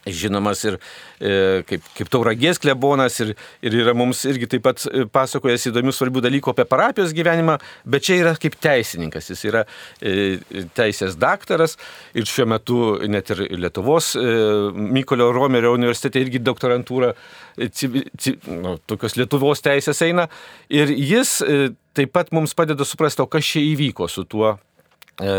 [0.05, 0.77] žinomas ir
[1.19, 5.93] e, kaip, kaip tauragės klebonas ir, ir yra mums irgi taip pat e, pasakojęs įdomių
[5.95, 9.63] svarbių dalykų apie parapijos gyvenimą, bet čia yra kaip teisininkas, jis yra
[10.01, 10.39] e,
[10.75, 11.77] teisės daktaras
[12.17, 14.25] ir šiuo metu net ir Lietuvos e,
[14.73, 20.27] Mykolio Romerio universitete irgi doktorantūra e, civi, civi, nu, tokios Lietuvos teisės eina
[20.73, 21.63] ir jis e,
[21.93, 25.33] taip pat mums padeda suprasti, o kas čia įvyko su tuo e,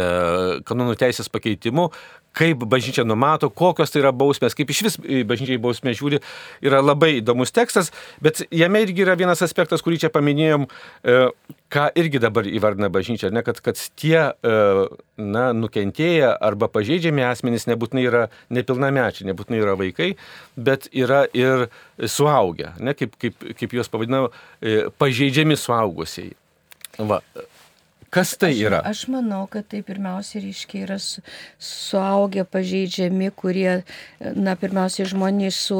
[0.66, 1.90] kanonų teisės pakeitimu,
[2.34, 6.20] kaip bažnyčia numato, kokios tai yra bausmės, kaip iš vis bažnyčiai bausmė žiūri,
[6.64, 7.92] yra labai įdomus tekstas,
[8.24, 11.16] bet jame irgi yra vienas aspektas, kurį čia paminėjom, e,
[11.74, 14.58] ką irgi dabar įvardina bažnyčia, ne, kad, kad tie e,
[15.20, 20.12] na, nukentėję arba pažeidžiami asmenys nebūtinai yra nepilnamečiai, nebūtinai yra vaikai,
[20.56, 21.68] bet yra ir
[21.98, 24.28] suaugę, ne, kaip, kaip, kaip juos pavadinau,
[24.60, 26.34] e, pažeidžiami suaugusiai.
[26.98, 27.18] Va,
[28.14, 28.78] Kas tai yra?
[28.86, 31.22] Aš, aš manau, kad tai pirmiausia ryškiai yra su,
[31.58, 33.80] suaugę pažeidžiami, kurie,
[34.38, 35.78] na, pirmiausia, žmonės su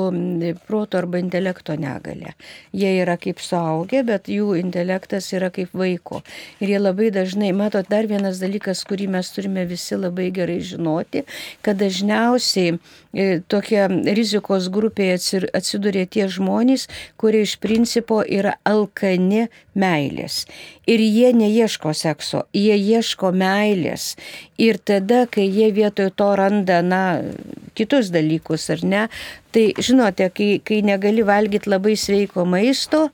[0.67, 2.33] proto arba intelekto negale.
[2.75, 6.25] Jie yra kaip suaugę, bet jų intelektas yra kaip vaiko.
[6.59, 11.23] Ir jie labai dažnai, matot, dar vienas dalykas, kurį mes turime visi labai gerai žinoti,
[11.63, 13.87] kad dažniausiai e, tokia
[14.19, 19.47] rizikos grupėje atsiduria tie žmonės, kurie iš principo yra alkani
[19.79, 20.45] meilės.
[20.91, 24.15] Ir jie neieško sekso, jie ieško meilės.
[24.61, 27.03] Ir tada, kai jie vietoj to randa, na,
[27.75, 29.07] kitus dalykus, ar ne,
[29.55, 33.09] tai žinote, kai, kai negali valgyti labai sveiko maisto,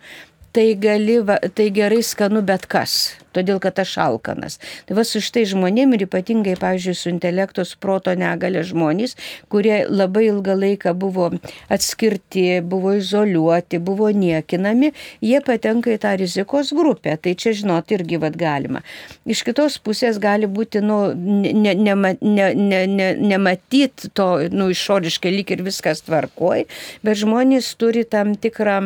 [0.53, 1.21] tai, gali,
[1.55, 4.59] tai gerai skanu bet kas, todėl kad aš alkanas.
[4.89, 9.17] Tai va su štai žmonėm ir ypatingai, pavyzdžiui, su intelekto, su proto negalė žmonės,
[9.53, 11.31] kurie labai ilgą laiką buvo
[11.73, 14.93] atskirti, buvo izoliuoti, buvo niekinami,
[15.25, 17.17] jie patenka į tą rizikos grupę.
[17.21, 18.83] Tai čia, žinot, irgi vad galima.
[19.31, 25.33] Iš kitos pusės gali būti, nu, nematyti ne, ne, ne, ne, ne to, nu, išoriškai
[25.35, 26.65] lyg ir viskas tvarkoj,
[27.07, 28.79] bet žmonės turi tam tikrą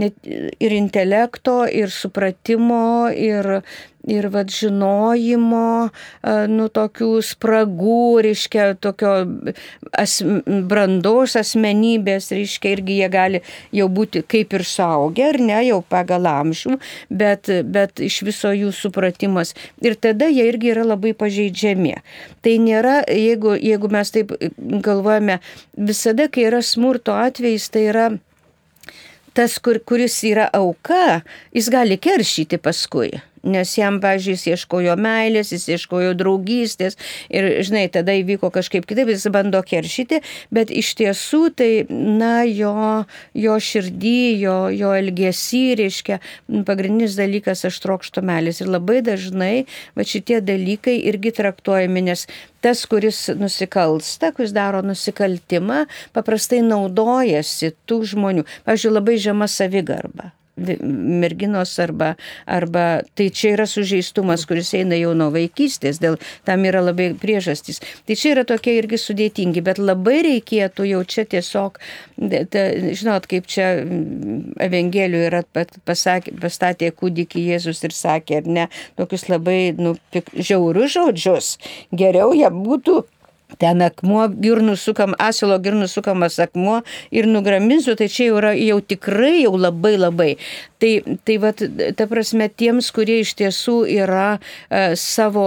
[0.00, 3.62] net, ir intelekto ir supratimo ir,
[4.08, 5.90] ir vad žinojimo,
[6.50, 9.12] nu tokių spragų, reiškia, tokio
[9.94, 13.42] as, brandos asmenybės, reiškia, irgi jie gali
[13.74, 16.78] jau būti kaip ir saugę, ar ne, jau pagal amžių,
[17.10, 19.54] bet, bet iš viso jų supratimas.
[19.84, 21.96] Ir tada jie irgi yra labai pažeidžiami.
[22.42, 25.38] Tai nėra, jeigu, jeigu mes taip galvojame,
[25.78, 28.10] visada, kai yra smurto atvejais, tai yra
[29.32, 31.22] tas, kur, kuris yra auka,
[31.54, 33.22] jis gali keršyti paskui.
[33.42, 36.94] Nes jam, pažiūrėjau, jis ieškojo meilės, jis ieškojo draugystės
[37.26, 40.20] ir, žinai, tada įvyko kažkaip kitaip, jis bando keršyti,
[40.54, 42.74] bet iš tiesų tai, na, jo,
[43.34, 46.20] jo širdį, jo, jo elgesį, reiškia,
[46.68, 48.62] pagrindinis dalykas aš trokštų meilės.
[48.62, 49.54] Ir labai dažnai,
[49.98, 52.28] va šitie dalykai irgi traktuojami, nes
[52.62, 58.46] tas, kuris nusikalsta, kuris daro nusikaltimą, paprastai naudojasi tų žmonių.
[58.68, 65.30] Pavyzdžiui, labai žema savigarba merginos arba, arba tai čia yra sužeistumas, kuris eina jau nuo
[65.32, 67.80] vaikystės, dėl tam yra labai priežastys.
[68.06, 71.80] Tai čia yra tokie irgi sudėtingi, bet labai reikėtų jau čia tiesiog,
[72.52, 73.70] ta, žinot, kaip čia
[74.62, 75.42] Evangelijoje yra
[75.88, 78.68] pasakė, pastatė kūdikį Jėzus ir sakė, ar ne,
[79.00, 79.96] tokius labai nu,
[80.36, 81.56] žiaurius žodžius.
[81.96, 83.02] Geriau jie būtų
[83.60, 86.80] ten akmuo, girnų sukam, asilo girnų sukamas akmuo
[87.14, 90.30] ir nugraminsiu, tai čia jau yra jau tikrai jau labai labai.
[90.82, 90.90] Tai,
[91.22, 95.44] tai va, ta prasme, tiems, kurie iš tiesų yra e, savo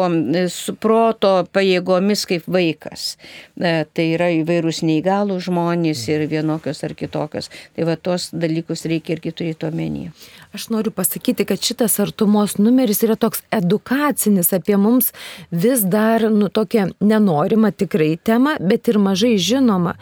[0.80, 3.18] proto pajėgomis kaip vaikas.
[3.60, 7.52] E, tai yra įvairūs neįgalų žmonės ir vienokios ar kitokios.
[7.76, 10.14] Tai va, tos dalykus reikia irgi turėti omenyje.
[10.56, 15.10] Aš noriu pasakyti, kad šitas artumos numeris yra toks edukacinis apie mums
[15.52, 19.98] vis dar, nu, tokia nenorima tikrai tema, bet ir mažai žinoma.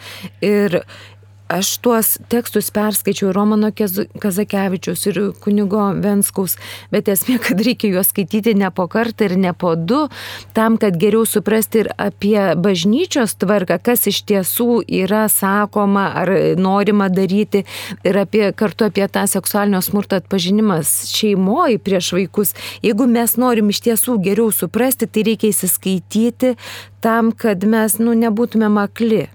[0.46, 0.84] Ir
[1.54, 3.70] aš tuos tekstus perskaičiau Romano
[4.20, 6.56] Kazakevičius ir kunigo Venskaus,
[6.94, 10.06] bet esmė, kad reikia juos skaityti ne po kartą ir ne po du,
[10.58, 17.10] tam, kad geriau suprasti ir apie bažnyčios tvarką, kas iš tiesų yra sakoma ar norima
[17.13, 17.63] daryti
[18.04, 22.56] ir apie, kartu apie tą seksualinio smurto atpažinimas šeimoji prieš vaikus.
[22.86, 26.56] Jeigu mes norim iš tiesų geriau suprasti, tai reikia įsiskaityti
[27.04, 29.28] tam, kad mes nu, nebūtume makli.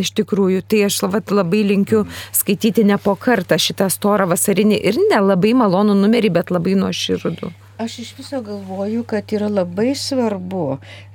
[0.00, 2.04] Iš tikrųjų, tai aš vat, labai linkiu
[2.36, 7.52] skaityti ne po kartą šitą storą vasarinį ir nelabai malonų numerį, bet labai nuoširdų.
[7.80, 10.64] Aš iš viso galvoju, kad yra labai svarbu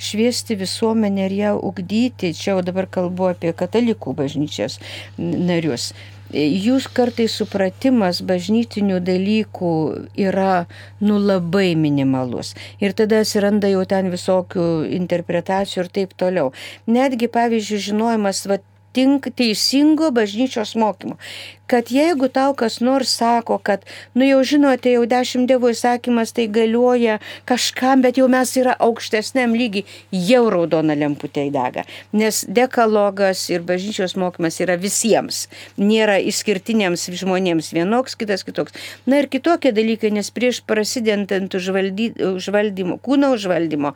[0.01, 2.33] šviesti visuomenę ir ją ugdyti.
[2.33, 4.79] Čia jau dabar kalbu apie katalikų bažnyčios
[5.21, 5.91] narius.
[6.33, 9.73] Jūs kartais supratimas bažnytinių dalykų
[10.25, 10.65] yra
[11.05, 12.55] nu labai minimalus.
[12.81, 14.65] Ir tada atsiranda jau ten visokių
[14.97, 16.49] interpretacijų ir taip toliau.
[16.89, 18.57] Netgi, pavyzdžiui, žinojimas, va,
[18.95, 21.19] tink, teisingo bažnyčios mokymo
[21.67, 26.45] kad jeigu tau kas nors sako, kad, nu jau žinote, jau dešimt dievų įsakymas tai
[26.51, 27.17] galioja
[27.49, 31.85] kažkam, bet jau mes yra aukštesniam lygiai, jau raudona lemputė įdega.
[32.13, 35.45] Nes dekalogas ir bažnyčios mokymas yra visiems,
[35.81, 38.75] nėra išskirtiniams žmonėms vienoks, kitas kitoks.
[39.09, 43.95] Na ir kitokie dalykai, nes prieš prasidedant užvaldy, užvaldymo, kūno užvaldymo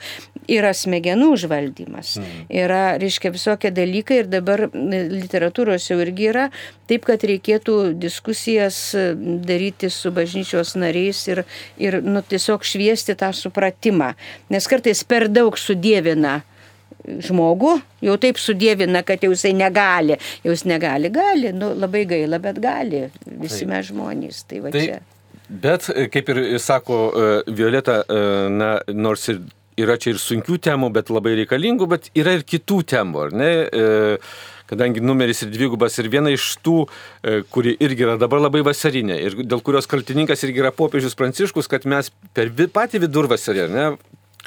[0.49, 2.17] yra smegenų užvaldymas.
[2.17, 2.43] Mm.
[2.63, 6.47] Yra, reiškia, visokie dalykai ir dabar literatūros jau irgi yra,
[6.89, 11.43] taip kad reikėtų reikėtų diskusijas e, daryti su bažnyčios nariais ir,
[11.77, 14.15] ir nu, tiesiog šviesti tą supratimą.
[14.49, 16.41] Nes kartais per daug sudėvina
[17.07, 20.17] žmogų, jau taip sudėvina, kad jau jisai negali.
[20.43, 23.09] Jau jis negali, gali, nu, labai gaila, bet gali.
[23.25, 24.45] Visi mes žmonės.
[24.47, 24.99] Tai va tai, čia.
[25.49, 28.03] Bet, e, kaip ir sako e, Violeta,
[28.49, 29.41] na, nors ir
[29.79, 33.51] yra čia ir sunkių temų, bet labai reikalingų, bet yra ir kitų temų, ar ne?
[33.63, 34.17] E,
[34.69, 36.83] kadangi numeris ir dvigubas ir viena iš tų,
[37.23, 41.69] e, kuri irgi yra dabar labai vasarinė ir dėl kurios kaltininkas irgi yra popiežius Pranciškus,
[41.71, 43.91] kad mes per patį vidurvasarį, ne,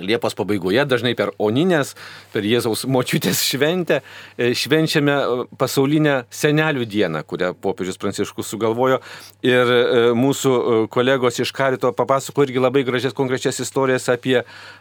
[0.01, 1.91] Liepos pabaigoje, dažnai per Oninės,
[2.33, 3.99] per Jėzaus močiutės šventę,
[4.41, 9.03] e, švenčiame e, pasaulinę senelių dieną, kurią popiežius Pranciškus sugalvojo.
[9.45, 9.69] Ir
[10.17, 10.55] mūsų
[10.93, 14.39] kolegos iš Karito papasako irgi labai gražias konkrečias istorijas apie,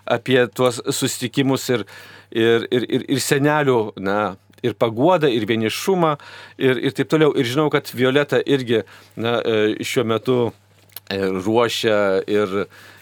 [0.07, 1.83] apie tuos susitikimus ir,
[2.31, 6.15] ir, ir, ir, senelių na, ir paguodą, ir vienišumą,
[6.61, 7.33] ir, ir taip toliau.
[7.37, 8.83] Ir žinau, kad Violeta irgi
[9.19, 10.37] na, e, šiuo metu
[11.09, 11.97] e, ruošia
[12.29, 12.55] ir,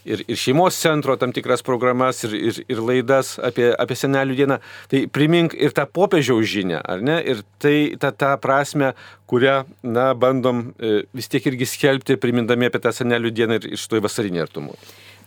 [0.07, 4.59] ir, ir šeimos centro tam tikras programas, ir, ir, ir laidas apie, apie senelių dieną.
[4.91, 7.19] Tai primink ir tą popiežiaus žinę, ar ne?
[7.23, 8.93] Ir tai tą, tą prasme,
[9.29, 13.87] kurią, na, bandom e, vis tiek irgi skelbti, primindami apie tą senelių dieną ir iš
[13.91, 14.79] to vasarinį artumą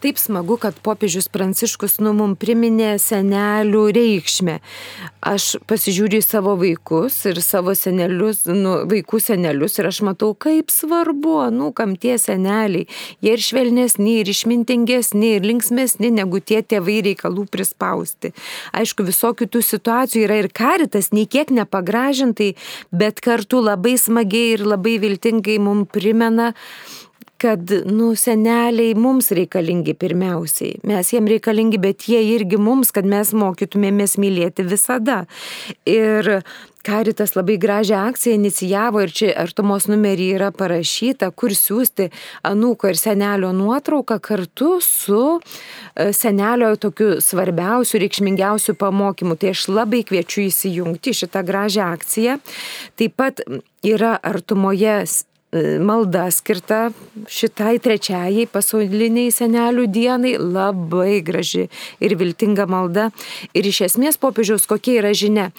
[0.03, 4.59] taip smagu, kad popiežius Pranciškus nu mum priminė senelių reikšmę.
[5.23, 10.73] Aš pasižiūriu į savo vaikus ir savo senelius, nu, vaikų senelius ir aš matau, kaip
[10.75, 12.88] svarbu, nu, kam tie seneliai.
[13.23, 18.33] Jie ir švelnesni, ir išmintingesni, ir linksmesni negu tie tėvai reikalų prispausti.
[18.75, 22.55] Aišku, visokių tų situacijų yra ir karitas, nei kiek nepagražintai,
[22.91, 26.53] bet kartu labai smagiai ir labai viltingai mums primena,
[27.42, 30.78] kad, nu, seneliai mums reikalingi pirmiausiai.
[30.88, 35.24] Mes jiem reikalingi, bet jie irgi mums, kad mes mokytumėmės mylėti visada.
[35.88, 36.38] Ir
[36.83, 42.09] Karitas labai gražią akciją inicijavo ir čia artumos numerį yra parašyta, kur siūsti
[42.48, 49.38] anūko ir senelio nuotrauką kartu su e, senelio tokiu svarbiausiu, reikšmingiausiu pamokymu.
[49.38, 52.40] Tai aš labai kviečiu įsijungti šitą gražią akciją.
[52.98, 53.44] Taip pat
[53.87, 55.05] yra artumoje
[55.53, 56.91] malda skirta
[57.29, 61.69] šitai trečiajai pasauliniai senelių dienai, labai graži
[62.01, 63.11] ir viltinga malda.
[63.53, 65.51] Ir iš esmės popiežiaus kokia yra žinia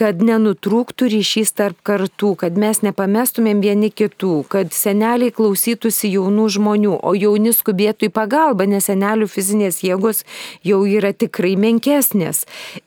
[0.00, 6.94] kad nenutrūktų ryšys tarp kartų, kad mes nepamestumėm vieni kitų, kad seneliai klausytųsi jaunų žmonių,
[7.04, 10.24] o jauni skubėtų į pagalbą, nes senelių fizinės jėgos
[10.64, 12.46] jau yra tikrai menkesnės.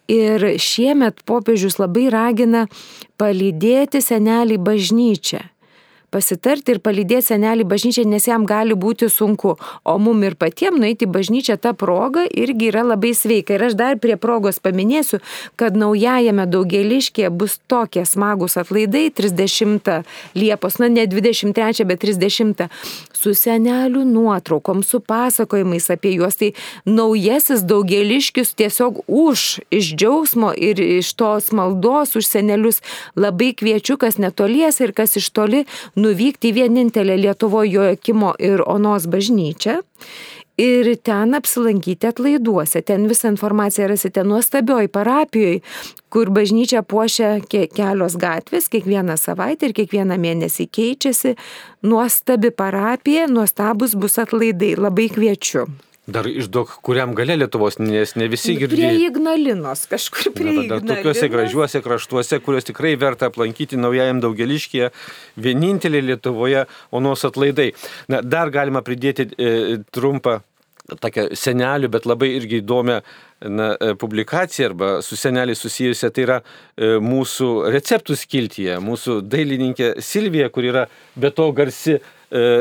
[0.10, 2.65] Ir šiemet popiežius labai ragina
[3.22, 5.53] palydėti senelį bažnyčią
[6.13, 9.56] pasitarti ir palydėti senelį bažnyčią, nes jam gali būti sunku.
[9.84, 13.56] O mum ir patiems nueiti bažnyčią tą progą irgi yra labai sveika.
[13.56, 15.21] Ir aš dar prie progos paminėsiu,
[15.60, 20.04] kad naujajame daugeliškėje bus tokie smagus atlaidai 30
[20.38, 22.67] Liepos, na ne 23, bet 30
[23.23, 26.38] su senelių nuotraukom, su pasakojimais apie juos.
[26.39, 26.52] Tai
[26.86, 32.82] naujasis daugeliškis tiesiog už, iš džiaugsmo ir iš tos maldos už senelius
[33.15, 35.63] labai kviečiu, kas netolies ir kas iš toli
[36.04, 39.82] nuvykti į vienintelę Lietuvoje Joakimo ir Onos bažnyčią
[40.58, 42.82] ir ten apsilankyti atlaiduose.
[42.82, 45.62] Ten visą informaciją rasite nuostabioj parapijoje,
[46.10, 51.34] kur bažnyčia puošia kelios gatvės, kiekvieną savaitę ir kiekvieną mėnesį keičiasi.
[51.84, 54.76] Nuostabi parapija, nuostabus bus atlaidai.
[54.78, 55.68] Labai kviečiu.
[56.04, 58.89] Dar išduok, kuriam gale Lietuvos, nes ne visi girdėjo.
[58.91, 60.89] Prie Ignalinos, kažkur prie Na, Ignalinos.
[60.89, 64.89] Tokiuose gražiuose kraštuose, kuriuos tikrai verta aplankyti naujajam daugeliškėje,
[65.45, 67.70] vienintelė Lietuvoje Onos atlaidai.
[68.12, 69.54] Na, dar galima pridėti e,
[69.95, 70.41] trumpą
[70.99, 72.99] tokią senelių, bet labai irgi įdomią
[73.47, 79.93] na, e, publikaciją arba su seneliai susijusią, tai yra e, mūsų receptų skiltyje, mūsų dailininkė
[80.04, 82.01] Silvija, kur yra be to garsi e,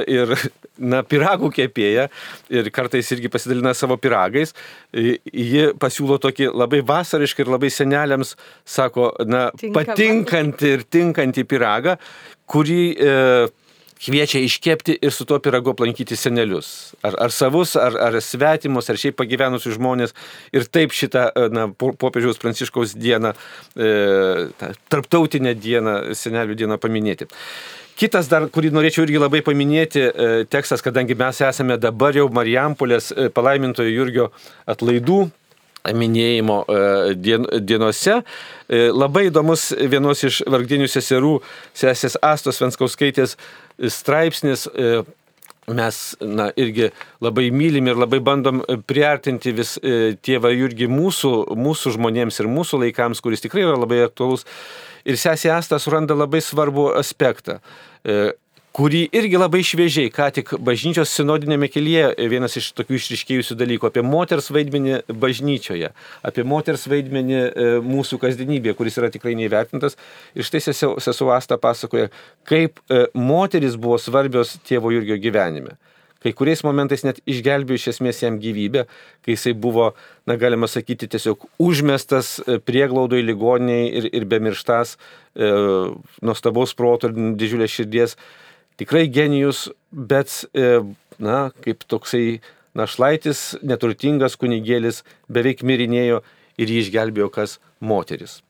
[0.07, 0.37] ir
[0.79, 2.09] na, piragų kepėja
[2.53, 4.55] ir kartais irgi pasidalina savo piragais.
[4.93, 9.83] Ji pasiūlo tokį labai vasarišką ir labai seneliams, sako, na, Tinkamą.
[9.83, 11.99] patinkantį ir tinkantį piragą,
[12.51, 13.19] kurį e,
[14.03, 16.93] kviečia iškepti ir su tuo piragu aplankyti senelius.
[17.07, 20.17] Ar, ar savus, ar, ar svetimus, ar šiaip pagyvenusius žmonės.
[20.55, 23.35] Ir taip šitą na, popiežiaus pranciškaus dieną,
[23.77, 23.93] e,
[24.93, 27.31] tarptautinę dieną, senelių dieną paminėti.
[27.99, 33.13] Kitas dar, kurį norėčiau irgi labai paminėti, e, tekstas, kadangi mes esame dabar jau Marijampolės
[33.13, 34.29] e, palaimintojo Jurgio
[34.71, 35.27] atlaidų
[35.99, 36.83] minėjimo e,
[37.19, 38.21] dien, dienose.
[38.73, 41.41] Labai įdomus vienos iš vargdinių seserų,
[41.77, 43.35] sesės Astos Venskauskaitės
[43.93, 44.69] straipsnis.
[45.73, 46.89] Mes na, irgi
[47.23, 49.77] labai mylim ir labai bandom priartinti vis
[50.27, 54.47] tėvą Jurgį mūsų, mūsų žmonėms ir mūsų laikams, kuris tikrai yra labai aktualus.
[55.09, 57.59] Ir sesė Asta suranda labai svarbų aspektą
[58.05, 58.33] e,
[58.77, 64.05] kurį irgi labai šviežiai, ką tik bažnyčios sinodinėme kelyje, vienas iš tokių išriškėjusių dalykų apie
[64.07, 65.93] moters vaidmenį bažnyčioje,
[66.25, 69.99] apie moters vaidmenį e, mūsų kasdienybėje, kuris yra tikrai neįvertintas.
[70.37, 72.09] Ir štai sesuo Asta pasakoja,
[72.49, 75.77] kaip e, moteris buvo svarbios tėvo Jurgio gyvenime
[76.23, 78.87] kai kuriais momentais net išgelbėjo iš esmės jam gyvybę,
[79.25, 79.93] kai jisai buvo,
[80.29, 84.97] na galima sakyti, tiesiog užmestas e, prieglaudoje ligoniniai ir, ir bemirštas,
[85.35, 85.51] e,
[86.23, 88.17] nuostabaus proto ir didžiulės širdies.
[88.81, 90.79] Tikrai genijus, bet, e,
[91.23, 92.41] na, kaip toksai
[92.79, 96.23] našlaitis, neturtingas kunigėlis, beveik mirinėjo
[96.61, 98.41] ir jį išgelbėjo kas moteris.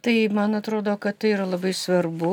[0.00, 2.30] Tai man atrodo, kad tai yra labai svarbu.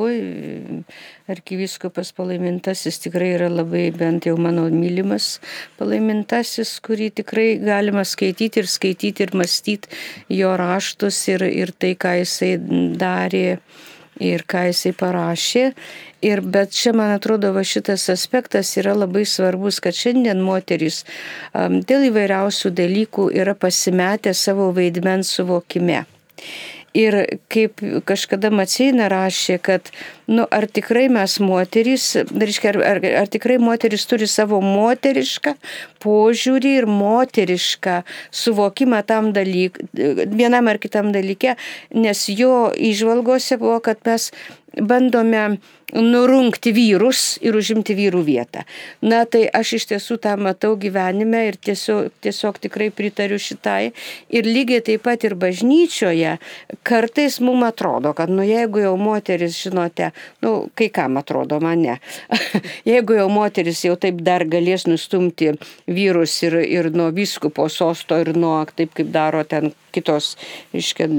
[1.27, 5.41] Arkiviskupas palaimintasis tikrai yra labai, bent jau mano mylimas
[5.75, 9.91] palaimintasis, kurį tikrai galima skaityti ir skaityti ir mąstyti
[10.37, 12.53] jo raštus ir, ir tai, ką jisai
[13.03, 13.59] darė
[14.23, 15.65] ir ką jisai parašė.
[16.23, 21.03] Ir bet čia, man atrodo, va šitas aspektas yra labai svarbus, kad šiandien moteris
[21.51, 26.05] um, dėl įvairiausių dalykų yra pasimetę savo vaidmens suvokime.
[26.97, 27.17] Ir
[27.51, 29.91] kaip kažkada Maceina rašė, kad,
[30.31, 35.53] nu, ar tikrai mes moterys, reiškia, ar, ar, ar tikrai moteris turi savo moterišką
[36.03, 37.99] požiūrį ir moterišką
[38.41, 41.57] suvokimą tam dalyk, vienam ar kitam dalyke,
[41.93, 44.31] nes jo išvalgose buvo, kad mes
[44.77, 45.57] bandome
[45.95, 48.63] nurungti vyrus ir užimti vyrų vietą.
[49.01, 53.93] Na tai aš iš tiesų tą matau gyvenime ir tiesiog, tiesiog tikrai pritariu šitai.
[54.27, 56.37] Ir lygiai taip pat ir bažnyčioje
[56.87, 60.11] kartais mums atrodo, kad nu jeigu jau moteris, žinote,
[60.43, 61.99] nu kai kam atrodo mane,
[62.91, 65.53] jeigu jau moteris jau taip dar galės nustumti
[65.87, 70.35] vyrus ir, ir nuo vyskupo sosto ir nuo taip kaip daro ten kitos,
[70.77, 71.09] iškia,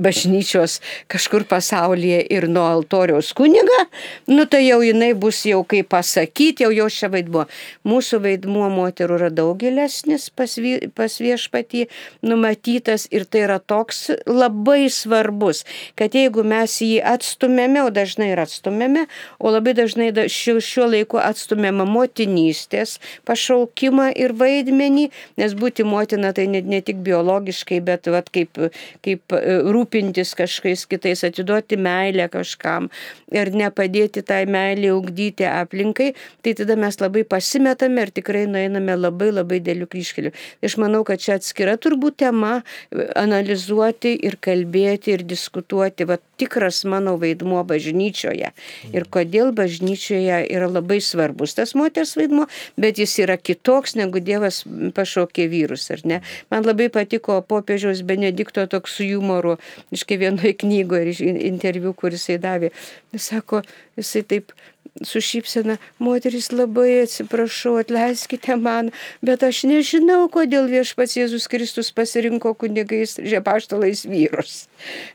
[0.00, 0.78] bažnyčios
[1.10, 3.84] kažkur pasaulyje ir nuo altoriaus kuniga,
[4.30, 7.46] nu tai jau jinai bus jau kaip pasakyti, jau jo šia vaidmuo.
[7.88, 10.56] Mūsų vaidmuo moterų yra daug gilesnis pas,
[10.96, 11.86] pas viešpatį
[12.26, 15.64] numatytas ir tai yra toks labai svarbus,
[15.98, 19.06] kad jeigu mes jį atstumėme, o dažnai ir atstumėme,
[19.38, 25.06] o labai dažnai šiuo, šiuo laiku atstumėme motinystės pašaukimą ir vaidmenį,
[25.40, 28.58] nes būti motina tai ne, ne tik biologiškai, emociškai, bet vat, kaip,
[29.02, 32.90] kaip e, rūpintis kažkais kitais, atiduoti meilę kažkam
[33.30, 39.30] ir nepadėti tai meilį ugdyti aplinkai, tai tada mes labai pasimetame ir tikrai nueiname labai
[39.32, 40.32] labai dėlių kryškelių.
[40.62, 42.62] Aš manau, kad čia atskira turbūt tema
[43.16, 48.50] analizuoti ir kalbėti ir diskutuoti, va tikras mano vaidmuo bažnyčioje
[48.94, 52.46] ir kodėl bažnyčioje yra labai svarbus tas moters vaidmuo,
[52.80, 54.62] bet jis yra kitoks negu Dievas
[54.96, 56.20] pašaukė vyrus, ar ne?
[56.50, 59.56] Man labai patiko popiežiaus Benedikto toks su humoru,
[59.94, 62.74] iš kiekvienoje knygoje ir interviu, kuris jisai davė.
[63.14, 63.62] Jis sako,
[64.00, 64.54] jisai taip
[65.02, 68.90] su šypsena, moteris labai atsiprašau, atleiskite man,
[69.24, 74.66] bet aš nežinau, kodėl viešpats Jėzus Kristus pasirinko kunigais žepaštalais vyrus.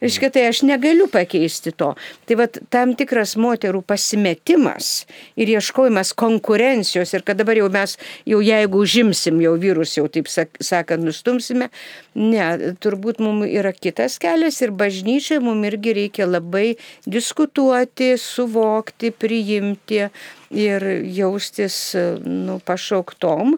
[0.06, 1.94] Iškia, tai aš negaliu pakeisti to.
[2.26, 5.06] Tai vad tam tikras moterų pasimetimas
[5.38, 10.30] ir ieškojimas konkurencijos ir kad dabar jau mes, jau jeigu užimsim jau vyrus, jau taip
[10.32, 11.70] sakant, nustumsime,
[12.16, 12.48] ne,
[12.82, 20.10] turbūt mums yra kitas kelias ir bažnyčiai mums irgi reikia labai diskutuoti, suvokti, priimti priimti
[20.52, 20.86] ir
[21.16, 21.96] jaustis
[22.26, 23.58] nu, pašauktom,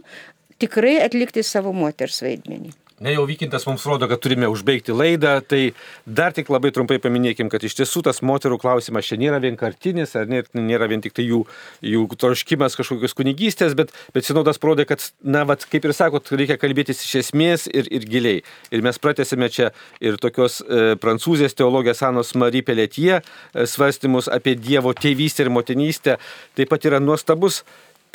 [0.59, 2.73] tikrai atlikti savo moters vaidmenį.
[2.97, 5.75] Ne jau vykintas mums rodo, kad turime užbaigti laidą, tai
[6.09, 10.25] dar tik labai trumpai paminėkim, kad iš tiesų tas moterų klausimas čia nėra vienkartinis, ar
[10.25, 11.43] nėra, nėra vien tik tai jų,
[11.85, 16.57] jų troškimas kažkokios kunigystės, bet, bet sinodas parodė, kad, na, vat, kaip ir sakot, reikia
[16.57, 18.41] kalbėtis iš esmės ir, ir giliai.
[18.73, 19.69] Ir mes pratęsime čia
[20.01, 23.21] ir tokios e, prancūzės teologės Anos Marie Peletie e,
[23.69, 26.17] svarstymus apie Dievo tėvystę ir motinystę.
[26.57, 27.61] Taip pat yra nuostabus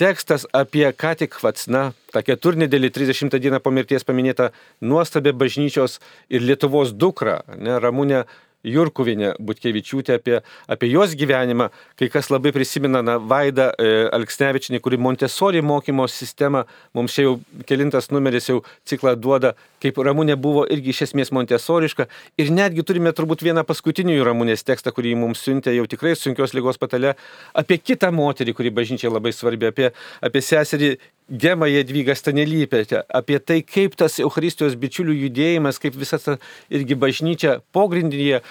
[0.02, 4.48] tekstas apie ką tik, vats, na, tą keturnedėlį 30 dieną po mirties paminėtą
[4.82, 6.00] nuostabę bažnyčios
[6.32, 8.24] ir Lietuvos dukrą, ne, Ramūnę
[8.62, 10.38] Jurkuvinė Butkevičiūtė apie,
[10.70, 16.64] apie jos gyvenimą, kai kas labai prisimena na, Vaidą e, Alksnevičinį, kuri Montesori mokymo sistemą,
[16.94, 17.34] mums čia jau
[17.68, 22.06] kelintas numeris jau ciklą duoda, kaip Ramūnė buvo irgi iš esmės Montesoriška.
[22.38, 26.78] Ir netgi turime turbūt vieną paskutinių Ramūnės tekstą, kurį mums siuntė jau tikrai sunkios lygos
[26.78, 27.16] patale,
[27.58, 29.90] apie kitą moterį, kuri bažnyčiai labai svarbi, apie,
[30.22, 30.94] apie seserį
[31.32, 36.36] Gemą Jadvygą Stanelypėte, apie tai, kaip tas Eucharistijos bičiulių judėjimas, kaip visa ta
[36.68, 38.42] irgi bažnyčia pogrindinėje,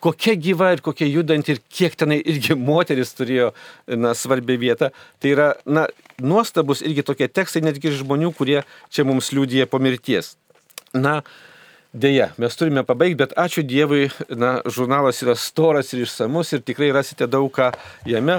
[0.00, 3.50] kokia gyva ir kokia judanti ir kiek tenai irgi moteris turėjo
[3.92, 4.88] na, svarbią vietą.
[5.20, 5.84] Tai yra na,
[6.22, 10.34] nuostabus irgi tokie tekstai netgi žmonių, kurie čia mums liūdija po mirties.
[10.96, 11.20] Na,
[11.90, 16.92] Deja, mes turime pabaigti, bet ačiū Dievui, na, žurnalas yra storas ir išsamus ir tikrai
[16.94, 17.72] rasite daug ką
[18.06, 18.36] jame.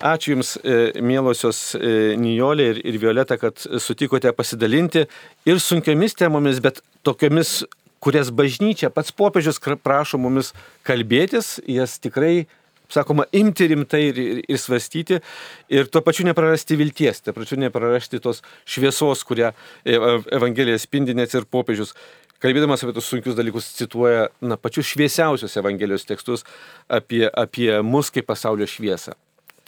[0.00, 5.02] Ačiū Jums, e, mielosios e, Nijolė ir, ir Violeta, kad sutikote pasidalinti
[5.44, 7.66] ir sunkiomis temomis, bet tokiamis,
[8.00, 10.54] kurias bažnyčia, pats popiežius prašo mumis
[10.88, 12.46] kalbėtis, jas tikrai
[12.88, 15.20] sakoma, imti rimtai ir, ir, ir svarstyti
[15.68, 20.00] ir tuo pačiu neprarasti vilties, tuo pačiu neprarasti tos šviesos, kurią e,
[20.32, 21.92] Evangelija spindi net ir popiežius.
[22.40, 26.48] Kalbėdamas apie tos sunkius dalykus cituoja na, pačius šviesiausius Evangelijos tekstus
[26.88, 29.12] apie, apie mus kaip pasaulio šviesą.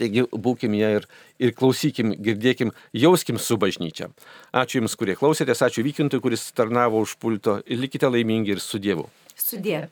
[0.01, 1.09] Taigi būkim ją ir,
[1.43, 4.11] ir klausykim, girdėkim, jauskim su bažnyčia.
[4.53, 8.81] Ačiū Jums, kurie klausėtės, ačiū Vykintui, kuris tarnavo už pulto ir likite laimingi ir su
[8.83, 9.09] Dievu.
[9.37, 9.91] Su Dievu.